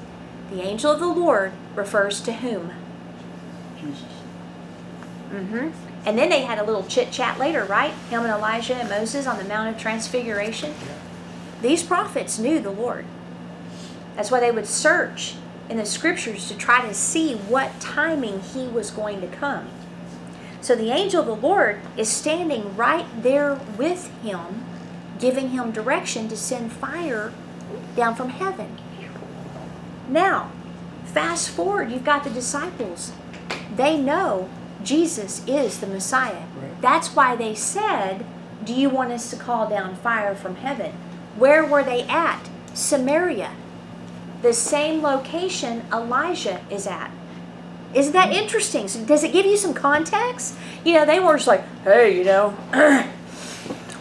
[0.49, 2.71] The angel of the Lord refers to whom?
[3.79, 4.01] Jesus.
[5.31, 5.69] Mm-hmm.
[6.07, 7.93] And then they had a little chit chat later, right?
[8.09, 10.73] Him and Elijah and Moses on the Mount of Transfiguration.
[11.61, 13.05] These prophets knew the Lord.
[14.15, 15.35] That's why they would search
[15.69, 19.67] in the scriptures to try to see what timing he was going to come.
[20.61, 24.65] So the angel of the Lord is standing right there with him,
[25.19, 27.31] giving him direction to send fire
[27.95, 28.77] down from heaven.
[30.09, 30.51] Now,
[31.03, 33.11] fast forward, you've got the disciples.
[33.75, 34.49] They know
[34.83, 36.43] Jesus is the Messiah.
[36.55, 36.81] Right.
[36.81, 38.25] That's why they said,
[38.63, 40.93] Do you want us to call down fire from heaven?
[41.37, 42.49] Where were they at?
[42.73, 43.51] Samaria.
[44.41, 47.11] The same location Elijah is at.
[47.93, 48.87] Isn't that interesting?
[48.87, 50.55] So does it give you some context?
[50.83, 52.55] You know, they were just like, hey, you know,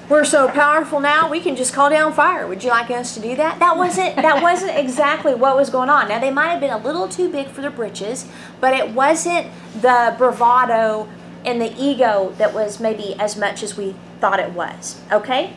[0.09, 2.47] we're so powerful now, we can just call down fire.
[2.47, 3.59] Would you like us to do that?
[3.61, 6.09] That wasn't that wasn't exactly what was going on.
[6.09, 8.27] Now they might have been a little too big for their britches,
[8.61, 9.47] but it wasn't
[9.81, 11.09] the bravado
[11.45, 15.01] and the ego that was maybe as much as we thought it was.
[15.13, 15.55] Okay?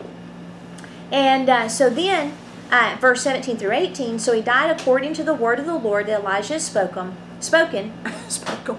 [1.12, 2.34] And uh, so then,
[2.72, 6.08] uh, verse 17 through 18, so he died according to the word of the Lord
[6.08, 7.94] that Elijah spoken, spoken,
[8.28, 8.78] spoken.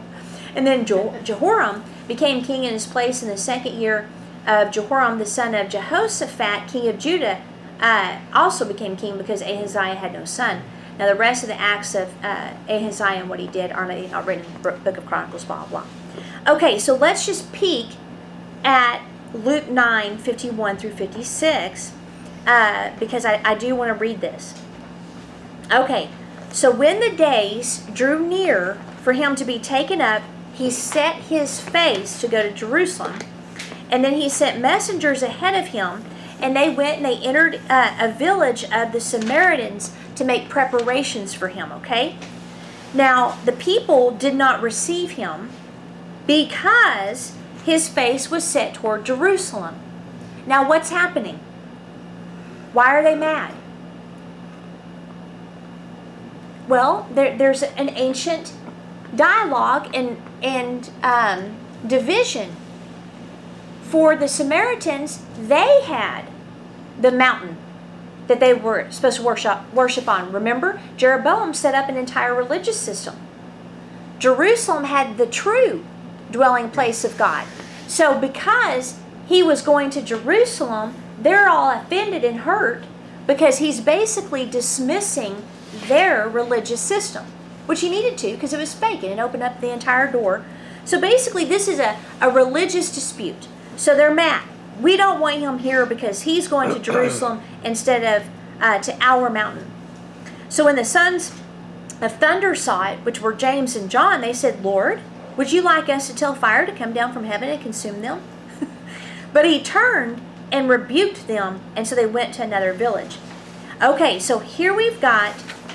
[0.55, 4.09] And then Jehoram became king in his place in the second year
[4.47, 7.41] of Jehoram, the son of Jehoshaphat, king of Judah,
[7.81, 10.63] uh, also became king because Ahaziah had no son.
[10.99, 14.27] Now, the rest of the acts of uh, Ahaziah and what he did are not
[14.27, 15.85] written in the book of Chronicles, blah, blah.
[16.47, 17.91] Okay, so let's just peek
[18.65, 21.93] at Luke 9 51 through 56
[22.49, 24.55] uh, because I, I do want to read this.
[25.71, 26.09] Okay,
[26.51, 30.23] so when the days drew near for him to be taken up,
[30.55, 33.19] he set his face to go to Jerusalem.
[33.91, 36.05] And then he sent messengers ahead of him,
[36.41, 41.35] and they went and they entered uh, a village of the Samaritans to make preparations
[41.35, 42.17] for him, okay?
[42.95, 45.51] Now, the people did not receive him
[46.27, 47.37] because
[47.67, 49.77] his face was set toward Jerusalem.
[50.47, 51.41] Now, what's happening?
[52.73, 53.55] Why are they mad?
[56.69, 58.53] Well, there, there's an ancient
[59.15, 61.57] dialogue and, and um,
[61.87, 62.55] division.
[63.83, 66.27] For the Samaritans, they had
[67.01, 67.57] the mountain
[68.27, 70.31] that they were supposed to worship, worship on.
[70.31, 73.17] Remember, Jeroboam set up an entire religious system.
[74.19, 75.85] Jerusalem had the true
[76.31, 77.47] dwelling place of God.
[77.87, 82.85] So because he was going to Jerusalem, they're all offended and hurt
[83.27, 85.43] because he's basically dismissing
[85.87, 87.27] their religious system,
[87.67, 90.45] which he needed to because it was fake and it opened up the entire door.
[90.85, 93.49] So basically, this is a, a religious dispute.
[93.77, 94.49] So they're mad.
[94.81, 98.29] We don't want him here because he's going to Jerusalem instead of
[98.61, 99.71] uh, to our mountain.
[100.49, 101.33] So when the sons
[102.01, 105.01] of thunder saw it, which were James and John, they said, Lord,
[105.37, 108.23] would you like us to tell fire to come down from heaven and consume them?
[109.33, 113.19] but he turned and rebuked them, and so they went to another village.
[113.83, 115.35] Okay, so here we've got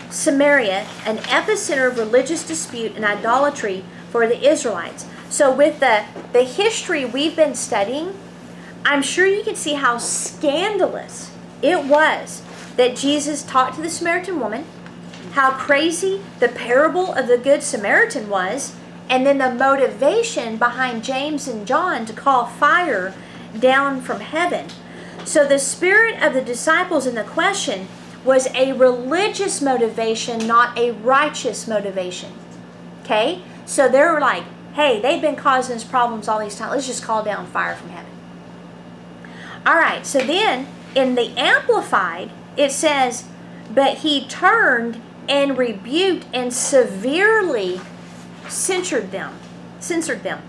[0.09, 5.05] Samaria, an epicenter of religious dispute and idolatry for the Israelites.
[5.29, 8.13] So with the, the history we've been studying,
[8.85, 12.43] I'm sure you can see how scandalous it was
[12.75, 14.65] that Jesus talked to the Samaritan woman,
[15.31, 18.75] how crazy the parable of the Good Samaritan was,
[19.09, 23.13] and then the motivation behind James and John to call fire
[23.59, 24.67] down from heaven.
[25.25, 27.87] So the spirit of the disciples in the question
[28.25, 32.31] was a religious motivation, not a righteous motivation.
[33.01, 33.41] Okay?
[33.65, 34.43] So they were like,
[34.73, 36.73] hey, they've been causing us problems all these times.
[36.73, 38.11] Let's just call down fire from heaven.
[39.65, 43.25] All right, so then in the Amplified, it says,
[43.73, 47.79] But he turned and rebuked and severely
[48.49, 49.35] censured them.
[49.79, 50.41] Censored them.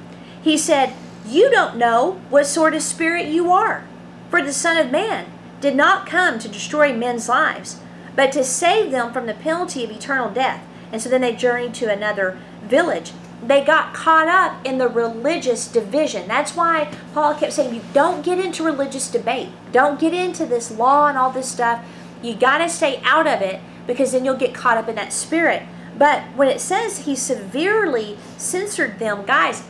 [0.43, 0.95] He said,
[1.27, 3.85] You don't know what sort of spirit you are.
[4.31, 5.27] For the Son of Man
[5.61, 7.81] did not come to destroy men's lives,
[8.14, 10.62] but to save them from the penalty of eternal death.
[10.93, 13.12] And so then they journeyed to another village.
[13.43, 16.29] They got caught up in the religious division.
[16.29, 19.49] That's why Paul kept saying, You don't get into religious debate.
[19.72, 21.85] Don't get into this law and all this stuff.
[22.22, 25.12] You got to stay out of it because then you'll get caught up in that
[25.12, 25.62] spirit.
[25.97, 29.62] But when it says he severely censored them, guys,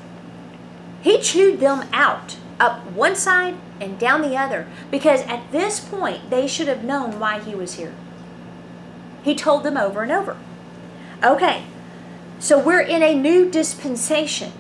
[1.05, 6.31] he chewed them out up one side and down the other because at this point
[6.31, 7.95] they should have known why he was here.
[9.23, 10.39] He told them over and over.
[11.23, 11.65] Okay,
[12.39, 14.53] so we're in a new dispensation.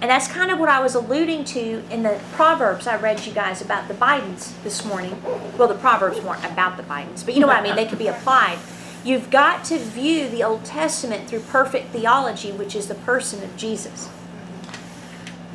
[0.00, 3.32] And that's kind of what I was alluding to in the Proverbs I read you
[3.32, 5.20] guys about the Bidens this morning.
[5.58, 7.74] Well, the Proverbs weren't about the Bidens, but you know what I mean?
[7.74, 8.60] They could be applied.
[9.02, 13.56] You've got to view the Old Testament through perfect theology, which is the person of
[13.56, 14.08] Jesus.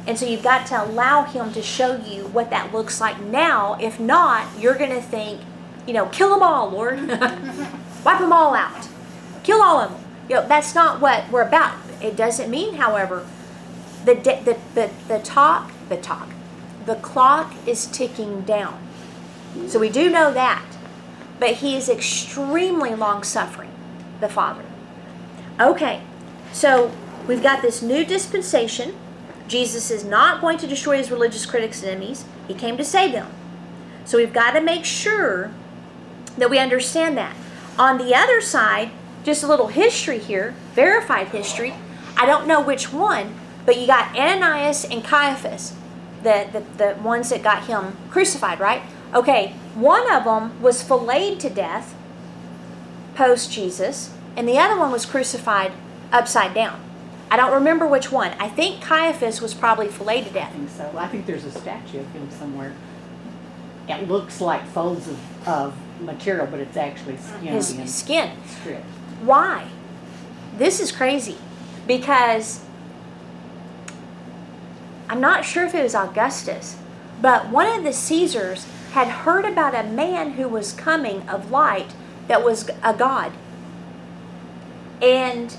[0.06, 3.78] And so you've got to allow Him to show you what that looks like now.
[3.80, 5.42] If not, you're going to think,
[5.88, 7.00] you know, kill them all, Lord.
[8.06, 8.88] Wipe them all out.
[9.44, 10.04] Kill all of them.
[10.30, 11.78] You know, that's not what we're about.
[12.02, 13.26] It doesn't mean, however,
[14.04, 16.30] the, the, the, the talk, the talk,
[16.86, 18.80] the clock is ticking down.
[19.68, 20.66] So we do know that.
[21.40, 23.72] But he is extremely long suffering,
[24.20, 24.64] the Father.
[25.60, 26.02] Okay,
[26.52, 26.92] so
[27.28, 28.96] we've got this new dispensation.
[29.48, 33.12] Jesus is not going to destroy his religious critics and enemies, he came to save
[33.12, 33.32] them.
[34.06, 35.52] So we've got to make sure
[36.38, 37.36] that we understand that.
[37.78, 38.92] On the other side,
[39.24, 41.74] just a little history here, verified history.
[42.18, 43.36] I don't know which one,
[43.66, 45.74] but you got Ananias and Caiaphas,
[46.22, 48.82] the, the, the ones that got him crucified, right?
[49.14, 51.96] Okay, one of them was filleted to death
[53.16, 55.72] post Jesus, and the other one was crucified
[56.12, 56.80] upside down.
[57.34, 58.32] I don't remember which one.
[58.38, 60.94] I think Caiaphas was probably filleted to I think so.
[60.96, 62.76] I think there's a statue of him somewhere.
[63.90, 68.30] It looks like folds of, of material, but it's actually skin His skin.
[68.46, 68.86] stripped.
[69.24, 69.68] Why?
[70.60, 71.38] This is crazy
[71.88, 72.64] because
[75.10, 76.78] I'm not sure if it was Augustus,
[77.20, 81.96] but one of the Caesars had heard about a man who was coming of light
[82.28, 83.32] that was a god.
[85.02, 85.58] And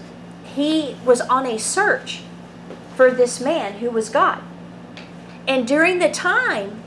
[0.55, 2.23] he was on a search
[2.97, 4.43] for this man who was God.
[5.47, 6.83] And during the time,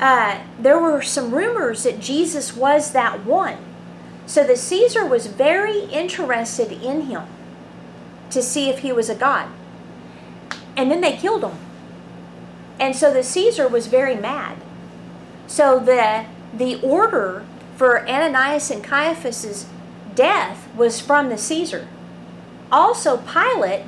[0.00, 3.58] uh, there were some rumors that Jesus was that one.
[4.26, 7.24] So the Caesar was very interested in him
[8.30, 9.48] to see if he was a god.
[10.76, 11.58] And then they killed him.
[12.80, 14.58] And so the Caesar was very mad.
[15.46, 17.44] So the the order
[17.76, 19.66] for Ananias and Caiaphas's
[20.14, 21.88] death was from the Caesar.
[22.70, 23.84] Also Pilate,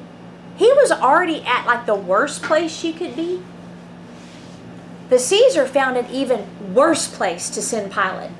[0.56, 3.42] he was already at like the worst place you could be.
[5.08, 8.30] The Caesar found an even worse place to send Pilate.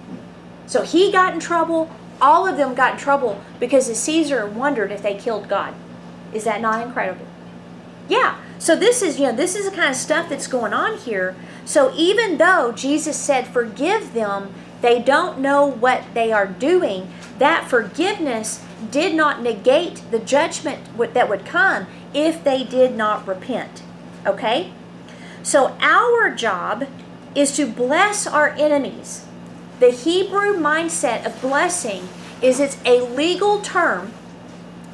[0.66, 1.90] So he got in trouble.
[2.20, 5.74] All of them got in trouble because the Caesar wondered if they killed God.
[6.32, 7.26] Is that not incredible?
[8.08, 8.38] Yeah.
[8.58, 11.36] So this is, you know, this is the kind of stuff that's going on here.
[11.64, 14.52] So even though Jesus said, forgive them,
[14.86, 20.78] they don't know what they are doing, that forgiveness did not negate the judgment
[21.12, 21.88] that would come.
[22.14, 23.82] if they did not repent.
[24.24, 24.72] Okay?
[25.42, 26.86] So our job
[27.34, 29.26] is to bless our enemies.
[29.80, 32.08] The Hebrew mindset of blessing
[32.40, 34.12] is it's a legal term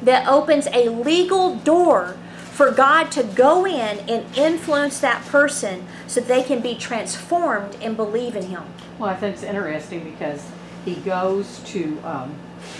[0.01, 2.17] that opens a legal door
[2.53, 7.97] for God to go in and influence that person so they can be transformed and
[7.97, 8.63] believe in Him.
[8.99, 10.45] Well, I think it's interesting because
[10.85, 12.35] he goes to, um,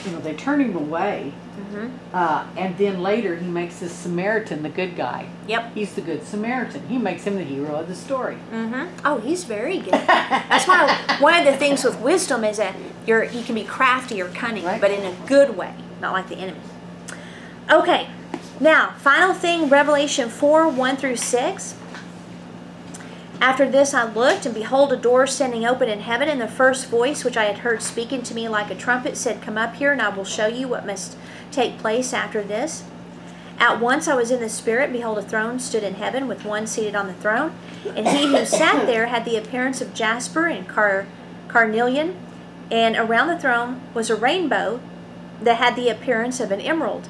[0.05, 1.88] you know, they turn him away, Mm-hmm.
[2.15, 5.28] uh, and then later he makes the Samaritan the good guy.
[5.47, 5.76] Yep.
[5.76, 6.88] He's the good Samaritan.
[6.88, 8.38] He makes him the hero of the story.
[8.51, 9.05] Mm-hmm.
[9.05, 9.93] Oh, he's very good.
[9.93, 14.19] That's why one of the things with wisdom is that you're you can be crafty
[14.19, 14.82] or cunning, Right.
[14.82, 16.57] but in a good way, not like the enemy.
[17.71, 18.09] Okay,
[18.59, 21.75] now final thing, Revelation four one through six.
[23.41, 26.87] After this I looked, and behold, a door standing open in heaven, and the first
[26.87, 29.91] voice which I had heard speaking to me like a trumpet said, Come up here,
[29.91, 31.17] and I will show you what must
[31.51, 32.85] take place after this.
[33.59, 36.45] At once I was in the Spirit, and behold, a throne stood in heaven, with
[36.45, 37.53] one seated on the throne.
[37.95, 41.07] And he who sat there had the appearance of jasper and car-
[41.49, 42.15] carnelian,
[42.71, 44.79] and around the throne was a rainbow
[45.41, 47.09] that had the appearance of an emerald.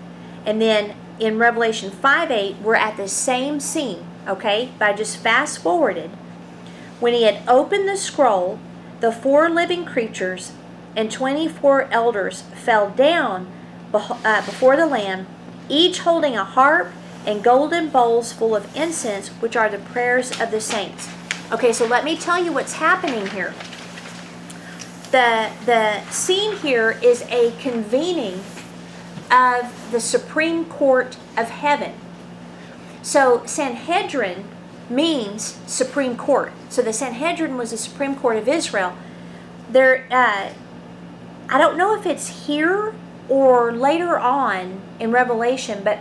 [0.45, 4.71] And then in Revelation 5 8, we're at the same scene, okay?
[4.79, 6.09] But I just fast forwarded.
[6.99, 8.59] When he had opened the scroll,
[8.99, 10.51] the four living creatures
[10.95, 13.47] and 24 elders fell down
[13.93, 15.27] uh, before the Lamb,
[15.69, 16.91] each holding a harp
[17.25, 21.07] and golden bowls full of incense, which are the prayers of the saints.
[21.51, 23.53] Okay, so let me tell you what's happening here.
[25.11, 28.41] The, the scene here is a convening
[29.31, 31.93] of the Supreme Court of Heaven.
[33.01, 34.45] So Sanhedrin
[34.89, 36.51] means Supreme Court.
[36.69, 38.95] So the Sanhedrin was the Supreme Court of Israel.
[39.69, 40.49] There, uh,
[41.49, 42.93] I don't know if it's here
[43.29, 45.99] or later on in Revelation, but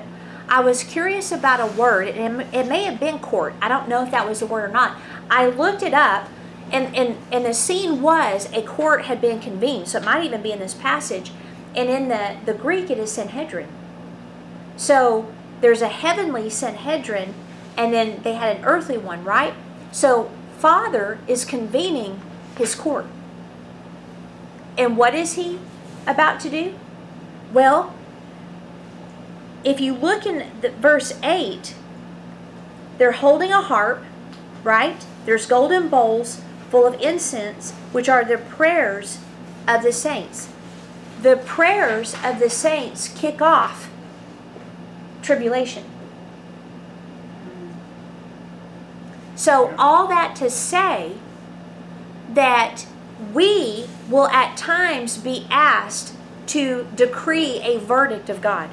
[0.48, 3.54] I was curious about a word, and it, may have been court.
[3.62, 4.98] I don't know if that was the word or not.
[5.30, 6.28] I looked it up,
[6.72, 10.42] and, and, and the scene was a court had been convened, so it might even
[10.42, 11.30] be in this passage.
[11.74, 13.68] And in the, the Greek, it is Sanhedrin.
[14.76, 17.34] So there's a heavenly Sanhedrin,
[17.76, 19.54] and then they had an earthly one, right?
[19.92, 22.20] So Father is convening
[22.56, 23.06] his court.
[24.76, 25.58] And what is he
[26.06, 26.74] about to do?
[27.52, 27.94] Well,
[29.64, 31.74] if you look in the, verse 8,
[32.98, 34.02] they're holding a harp,
[34.64, 35.04] right?
[35.24, 36.40] There's golden bowls
[36.70, 39.18] full of incense, which are the prayers
[39.66, 40.48] of the saints.
[41.20, 43.90] The prayers of the saints kick off
[45.22, 45.84] tribulation.
[49.36, 51.12] So, all that to say
[52.34, 52.86] that
[53.32, 56.14] we will at times be asked
[56.48, 58.68] to decree a verdict of God.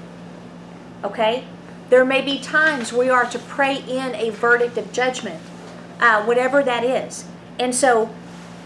[1.04, 1.46] Okay?
[1.90, 5.42] There may be times we are to pray in a verdict of judgment,
[6.00, 7.26] uh, whatever that is.
[7.60, 8.14] And so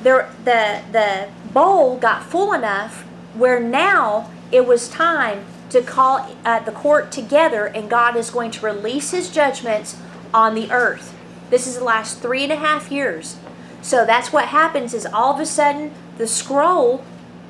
[0.02, 6.60] there, the, the bowl got full enough where now it was time to call uh,
[6.60, 9.98] the court together and God is going to release his judgments
[10.34, 11.18] on the earth.
[11.50, 13.38] This is the last three and a half years.
[13.82, 17.04] So that's what happens is all of a sudden the scroll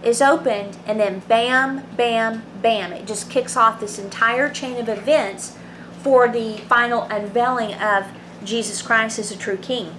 [0.04, 2.94] is opened and then bam, bam, bam.
[2.94, 5.58] It just kicks off this entire chain of events
[6.02, 8.08] for the final unveiling of
[8.44, 9.94] Jesus Christ as a true king.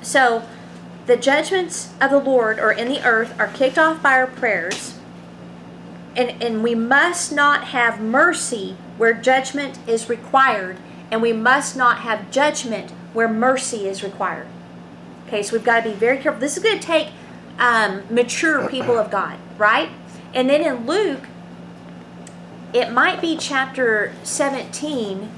[0.00, 0.42] So
[1.06, 4.98] the judgments of the Lord or in the earth are kicked off by our prayers.
[6.14, 10.76] And, and we must not have mercy where judgment is required,
[11.10, 14.46] and we must not have judgment where mercy is required.
[15.26, 16.40] Okay, so we've got to be very careful.
[16.40, 17.08] This is going to take
[17.58, 19.88] um, mature people of God, right?
[20.34, 21.26] And then in Luke,
[22.72, 25.30] it might be chapter 17.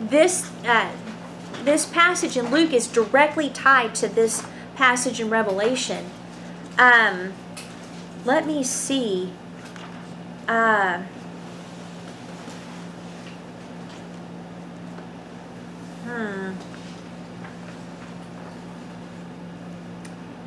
[0.00, 0.90] This uh,
[1.64, 4.46] this passage in Luke is directly tied to this
[4.78, 6.06] passage in Revelation.
[6.78, 7.32] Um,
[8.24, 9.32] let me see.
[10.46, 11.02] Uh,
[16.04, 16.52] hmm.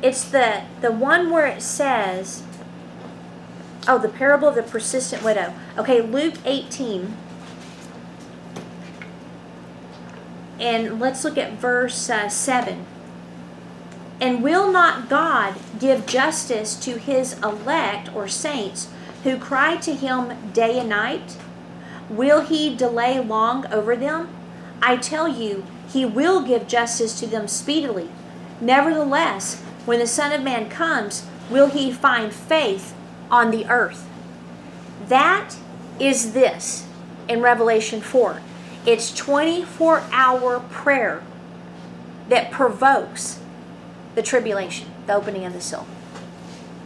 [0.00, 2.42] It's the the one where it says,
[3.86, 7.18] "Oh, the parable of the persistent widow." Okay, Luke eighteen.
[10.62, 12.86] and let's look at verse uh, 7.
[14.22, 18.88] And will not God give justice to his elect or saints
[19.24, 21.36] who cry to him day and night?
[22.08, 24.28] Will he delay long over them?
[24.80, 28.10] I tell you, he will give justice to them speedily.
[28.60, 32.94] Nevertheless, when the Son of Man comes, will he find faith
[33.28, 34.08] on the earth?
[35.08, 35.56] That
[35.98, 36.86] is this
[37.28, 38.40] in Revelation 4.
[38.86, 41.24] It's 24 hour prayer
[42.28, 43.40] that provokes
[44.14, 45.86] the tribulation, the opening of the seal.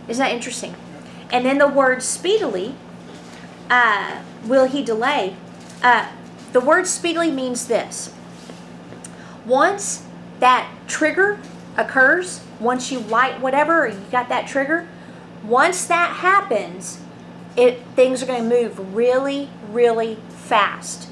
[0.08, 0.74] Isn't that interesting?
[1.30, 2.74] And then the word speedily,
[3.68, 5.36] uh, will he delay?
[5.82, 6.10] Uh,
[6.52, 8.12] the word speedily means this.
[9.44, 10.04] Once
[10.40, 11.38] that trigger
[11.76, 14.88] occurs, once you light whatever, you got that trigger,
[15.44, 17.00] once that happens,
[17.56, 21.08] it things are going to move really, really fast.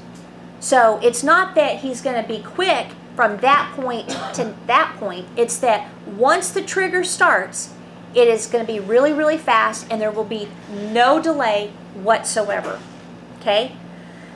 [0.59, 5.27] So it's not that he's going to be quick from that point to that point.
[5.35, 7.73] It's that once the trigger starts,
[8.13, 12.79] it is going to be really, really fast and there will be no delay whatsoever.
[13.39, 13.75] Okay?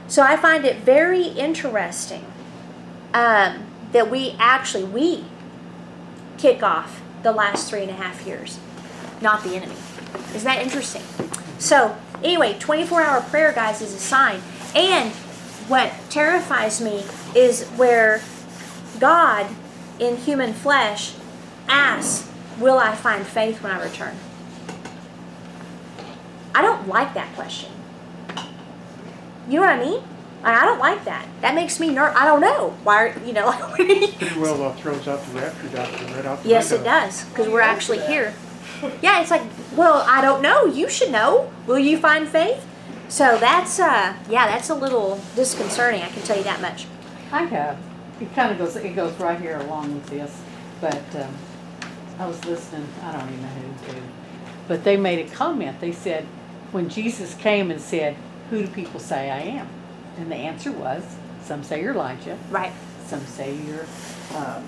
[0.07, 2.25] So I find it very interesting
[3.13, 5.25] um, that we actually, we
[6.37, 8.59] kick off the last three and a half years,
[9.21, 9.75] not the enemy.
[10.33, 11.03] Isn't that interesting?
[11.57, 14.41] So, anyway, 24 hour prayer, guys, is a sign.
[14.73, 15.11] And
[15.67, 17.03] what terrifies me
[17.35, 18.21] is where
[18.99, 19.47] God
[19.99, 21.13] in human flesh
[21.67, 22.29] asks,
[22.59, 24.15] Will I find faith when I return?
[26.53, 27.71] I don't like that question.
[29.47, 30.03] You know what I mean?
[30.43, 31.27] I I don't like that.
[31.41, 32.17] That makes me nervous.
[32.17, 32.77] I don't know.
[32.83, 33.51] Why, you know.
[33.75, 37.47] Pretty well uh, throws out the rapture doctrine right out the Yes, it does, because
[37.47, 38.33] we're actually here.
[39.01, 39.43] Yeah, it's like,
[39.75, 40.65] well, I don't know.
[40.65, 41.51] You should know.
[41.67, 42.65] Will you find faith?
[43.09, 46.01] So that's, uh, yeah, that's a little disconcerting.
[46.01, 46.85] I can tell you that much.
[47.31, 47.77] I have.
[48.21, 50.41] It kind of goes, it goes right here along with this,
[50.81, 51.33] but um,
[52.19, 54.01] I was listening, I don't even know who to,
[54.67, 55.79] but they made a comment.
[55.79, 56.25] They said,
[56.71, 58.15] when Jesus came and said,
[58.49, 59.67] who do people say I am?
[60.17, 61.03] And the answer was,
[61.43, 62.73] some say you're Elijah, Right.
[63.05, 63.85] some say you're
[64.35, 64.63] um,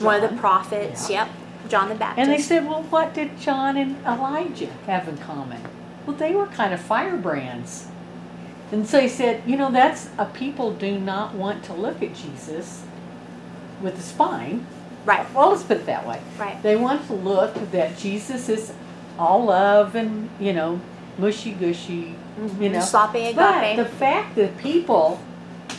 [0.00, 1.10] One of the prophets.
[1.10, 1.26] Yeah.
[1.26, 1.34] Yep.
[1.70, 2.20] John the Baptist.
[2.20, 5.60] And they said, well, what did John and Elijah have in common?
[6.06, 7.88] Well, they were kind of firebrands.
[8.72, 12.14] And so he said, you know, that's a people do not want to look at
[12.14, 12.84] Jesus
[13.82, 14.66] with the spine.
[15.04, 15.26] right.
[15.34, 16.20] Well, let's put it that way.
[16.38, 16.60] Right.
[16.62, 18.72] They want to look that Jesus is
[19.18, 20.80] all love and, you know,
[21.18, 22.14] mushy gushy,
[22.60, 22.80] you know.
[22.80, 25.20] Sloppy But the fact that people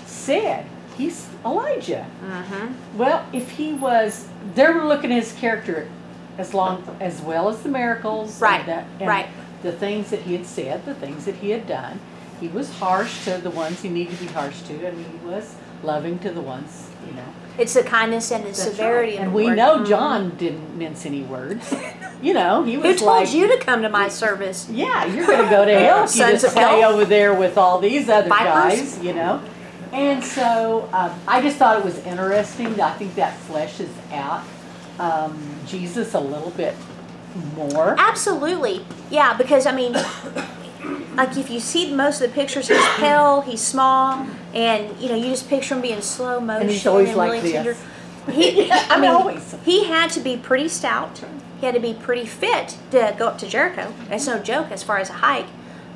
[0.05, 0.65] said
[0.97, 2.05] he's Elijah.
[2.23, 2.97] Mm-hmm.
[2.97, 5.87] Well, if he was, they were looking at his character
[6.37, 8.33] as long, as well as the miracles.
[8.33, 9.27] and Right, that- and right.
[9.63, 11.99] The things that he had said, the things that he had done.
[12.39, 15.55] He was harsh to the ones he needed to be harsh to, and he was
[15.83, 17.25] loving to the ones, you know.
[17.57, 19.17] It's the kindness and the That's severity right.
[19.19, 19.55] of And the we word.
[19.57, 19.87] know Mhm.
[19.87, 21.73] John didn't mince any words.
[22.21, 24.67] You know, he was Who told like, you to come to my service?
[24.71, 26.93] yeah, you're gonna go to hell if you Sons just of stay hell.
[26.93, 28.45] over there with all these other Vipers.
[28.93, 29.39] guys, you know?
[29.93, 34.41] And so, um, I just thought it was interesting, I think that fleshes out,
[34.99, 35.37] um,
[35.67, 36.75] Jesus a little bit
[37.55, 37.95] more.
[37.99, 38.83] Absolutely.
[39.11, 39.95] Yeah, because I mean,
[41.15, 45.15] like if you see most of the pictures, he's pale, he's small, and you know,
[45.15, 47.77] you just picture him being slow motion he's always and like really this.
[47.77, 47.77] tender.
[48.31, 51.21] He, I mean, always- he had to be pretty stout.
[51.59, 53.93] He had to be pretty fit to go up to Jericho.
[54.09, 55.47] That's no joke as far as a hike.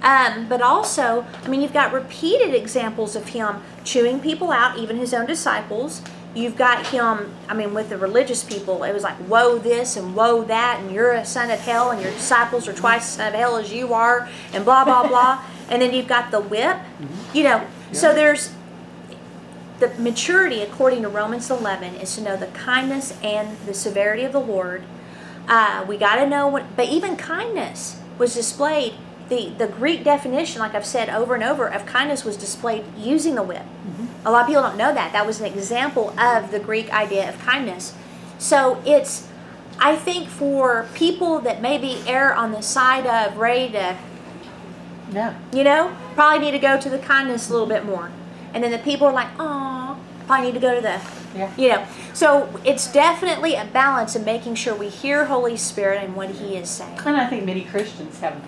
[0.01, 4.97] Um, but also, I mean, you've got repeated examples of him chewing people out, even
[4.97, 6.01] his own disciples.
[6.33, 10.15] You've got him, I mean, with the religious people, it was like, woe this and
[10.15, 13.27] woe that, and you're a son of hell, and your disciples are twice the son
[13.27, 15.43] of hell as you are, and blah, blah, blah.
[15.69, 16.77] and then you've got the whip,
[17.33, 17.65] you know.
[17.91, 18.53] So there's
[19.79, 24.31] the maturity, according to Romans 11, is to know the kindness and the severity of
[24.31, 24.83] the Lord.
[25.47, 28.93] Uh, we got to know what, but even kindness was displayed.
[29.27, 33.35] The, the Greek definition, like I've said over and over, of kindness was displayed using
[33.35, 33.63] the whip.
[34.23, 35.13] A lot of people don't know that.
[35.13, 37.93] That was an example of the Greek idea of kindness.
[38.37, 39.27] So it's,
[39.79, 43.97] I think, for people that maybe err on the side of ready to
[45.11, 48.11] No, you know, probably need to go to the kindness a little bit more.
[48.53, 51.01] And then the people are like, oh, probably need to go to the,
[51.35, 51.51] yeah.
[51.57, 51.85] you know.
[52.13, 56.55] So it's definitely a balance of making sure we hear Holy Spirit and what He
[56.55, 56.99] is saying.
[57.05, 58.41] And I think many Christians have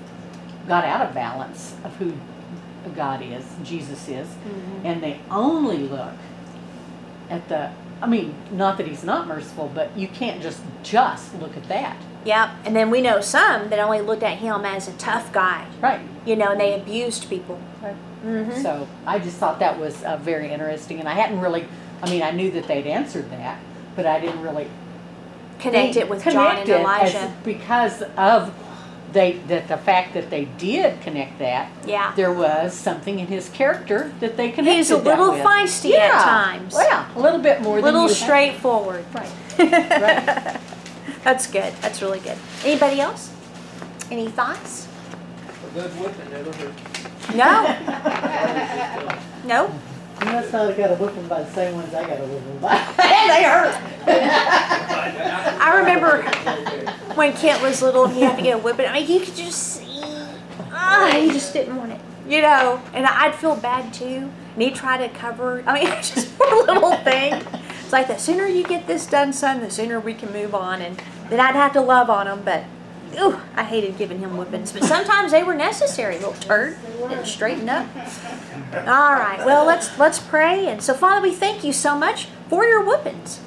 [0.68, 2.14] got out of balance of who
[2.90, 4.28] God is, Jesus is,
[4.84, 6.14] and they only look
[7.30, 7.72] at the.
[8.02, 11.98] I mean, not that He's not merciful, but you can't just just look at that,
[12.26, 12.50] Yep.
[12.66, 16.02] And then we know some that only looked at Him as a tough guy, right?
[16.26, 17.60] you know, and they abused people.
[17.82, 17.96] Right.
[18.22, 21.66] hmm So I just thought that was uh, very interesting, and I hadn't really
[22.02, 23.60] I mean, I knew that they'd answered that,
[23.96, 24.68] but I didn't really
[25.60, 27.34] Connect it with John and connect it as- Elijah.
[27.46, 28.54] because of
[29.14, 32.14] they that the fact that they did connect that Yeah.
[32.16, 34.78] there was something in his character that they connected.
[34.78, 35.98] He's a little feisty yeah.
[35.98, 36.76] at times.
[36.78, 37.78] Yeah, a little bit more.
[37.78, 39.06] A little than straightforward.
[39.14, 39.32] Right.
[39.60, 40.58] Right.
[41.24, 41.74] That's good.
[41.82, 42.38] That's really good.
[42.66, 43.32] Anybody else?
[44.12, 44.88] Any thoughts?
[45.48, 47.36] A good whipping never hurt.
[47.36, 49.20] No?
[49.46, 49.70] No?
[50.24, 52.60] You must not have got a whipping by the same ones I got a whipping
[52.60, 52.76] by.
[52.98, 53.76] they hurt.
[55.60, 56.22] I remember
[57.16, 58.86] when Kent was little and he had to get a whipping.
[58.86, 60.02] I mean, you could just see,
[60.72, 62.82] ah, he just didn't want it, you know.
[62.94, 64.32] And I'd feel bad too.
[64.54, 65.62] And he'd try to cover.
[65.68, 67.34] I mean, it's just poor little thing.
[67.82, 70.82] It's like the sooner you get this done, son, the sooner we can move on.
[70.82, 72.64] And then I'd have to love on him, but.
[73.20, 76.16] Ooh, I hated giving him whippings, but sometimes they were necessary.
[76.16, 76.78] Little turd,
[77.10, 77.88] didn't straighten up.
[78.74, 80.68] All right, well let's let's pray.
[80.68, 83.40] And so, Father, we thank you so much for your whippings.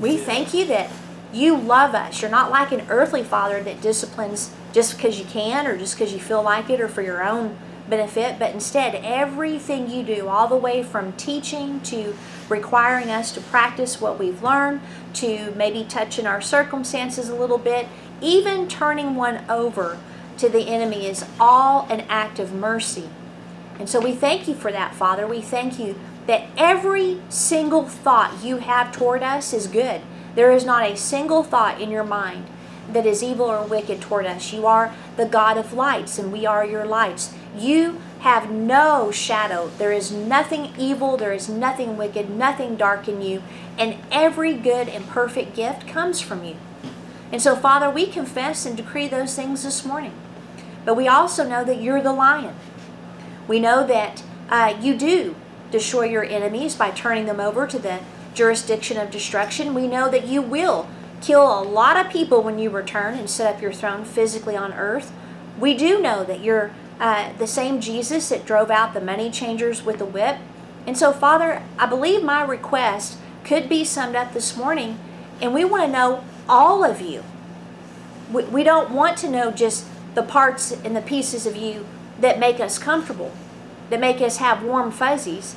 [0.00, 0.90] We thank you that
[1.32, 2.22] you love us.
[2.22, 6.12] You're not like an earthly father that disciplines just because you can or just because
[6.12, 7.58] you feel like it or for your own
[7.88, 12.14] benefit, but instead, everything you do, all the way from teaching to
[12.48, 14.80] requiring us to practice what we've learned,
[15.14, 17.86] to maybe touching our circumstances a little bit,
[18.20, 19.98] even turning one over
[20.38, 23.08] to the enemy, is all an act of mercy.
[23.78, 25.26] And so we thank you for that, Father.
[25.26, 25.96] We thank you
[26.26, 30.02] that every single thought you have toward us is good.
[30.34, 32.46] There is not a single thought in your mind
[32.92, 34.52] that is evil or wicked toward us.
[34.52, 37.34] You are the God of lights, and we are your lights.
[37.56, 39.70] You have no shadow.
[39.78, 43.42] There is nothing evil, there is nothing wicked, nothing dark in you,
[43.78, 46.56] and every good and perfect gift comes from you.
[47.30, 50.14] And so, Father, we confess and decree those things this morning.
[50.84, 52.54] But we also know that you're the lion.
[53.46, 55.36] We know that uh, you do
[55.70, 58.00] destroy your enemies by turning them over to the
[58.32, 59.74] jurisdiction of destruction.
[59.74, 60.88] We know that you will
[61.20, 64.72] kill a lot of people when you return and set up your throne physically on
[64.72, 65.12] earth.
[65.58, 66.70] We do know that you're
[67.00, 70.38] uh, the same Jesus that drove out the money changers with the whip.
[70.86, 74.98] And so, Father, I believe my request could be summed up this morning,
[75.40, 77.24] and we want to know all of you.
[78.32, 81.86] We, we don't want to know just the parts and the pieces of you
[82.20, 83.32] that make us comfortable,
[83.90, 85.54] that make us have warm fuzzies.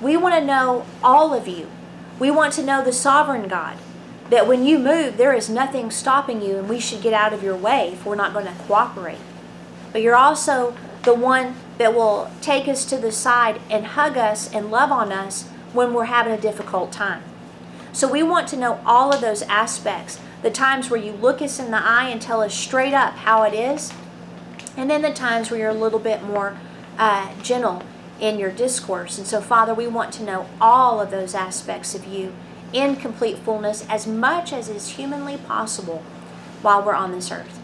[0.00, 1.68] We want to know all of you.
[2.18, 3.76] We want to know the sovereign God,
[4.30, 7.42] that when you move, there is nothing stopping you, and we should get out of
[7.42, 9.18] your way if we're not going to cooperate.
[9.92, 14.52] But you're also the one that will take us to the side and hug us
[14.52, 17.22] and love on us when we're having a difficult time.
[17.94, 21.60] So we want to know all of those aspects the times where you look us
[21.60, 23.92] in the eye and tell us straight up how it is,
[24.76, 26.58] and then the times where you're a little bit more
[26.98, 27.84] uh, gentle
[28.18, 29.16] in your discourse.
[29.16, 32.34] And so, Father, we want to know all of those aspects of you
[32.72, 36.02] in complete fullness as much as is humanly possible
[36.62, 37.60] while we're on this earth.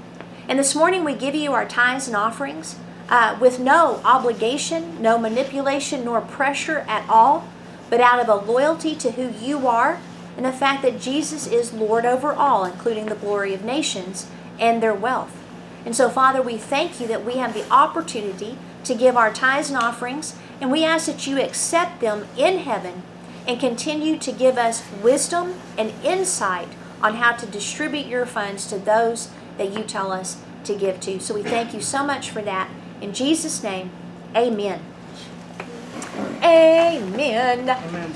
[0.49, 2.77] And this morning we give you our tithes and offerings
[3.09, 7.49] uh, with no obligation, no manipulation, nor pressure at all,
[7.91, 9.99] but out of a loyalty to who you are
[10.41, 14.27] and the fact that Jesus is Lord over all, including the glory of nations
[14.59, 15.37] and their wealth.
[15.85, 19.69] And so, Father, we thank you that we have the opportunity to give our tithes
[19.69, 23.03] and offerings, and we ask that you accept them in heaven
[23.47, 26.69] and continue to give us wisdom and insight
[27.03, 29.29] on how to distribute your funds to those
[29.59, 31.21] that you tell us to give to.
[31.21, 32.71] So we thank you so much for that.
[33.03, 33.91] In Jesus' name,
[34.35, 34.81] amen.
[36.43, 37.69] Amen.
[37.69, 38.15] Amen.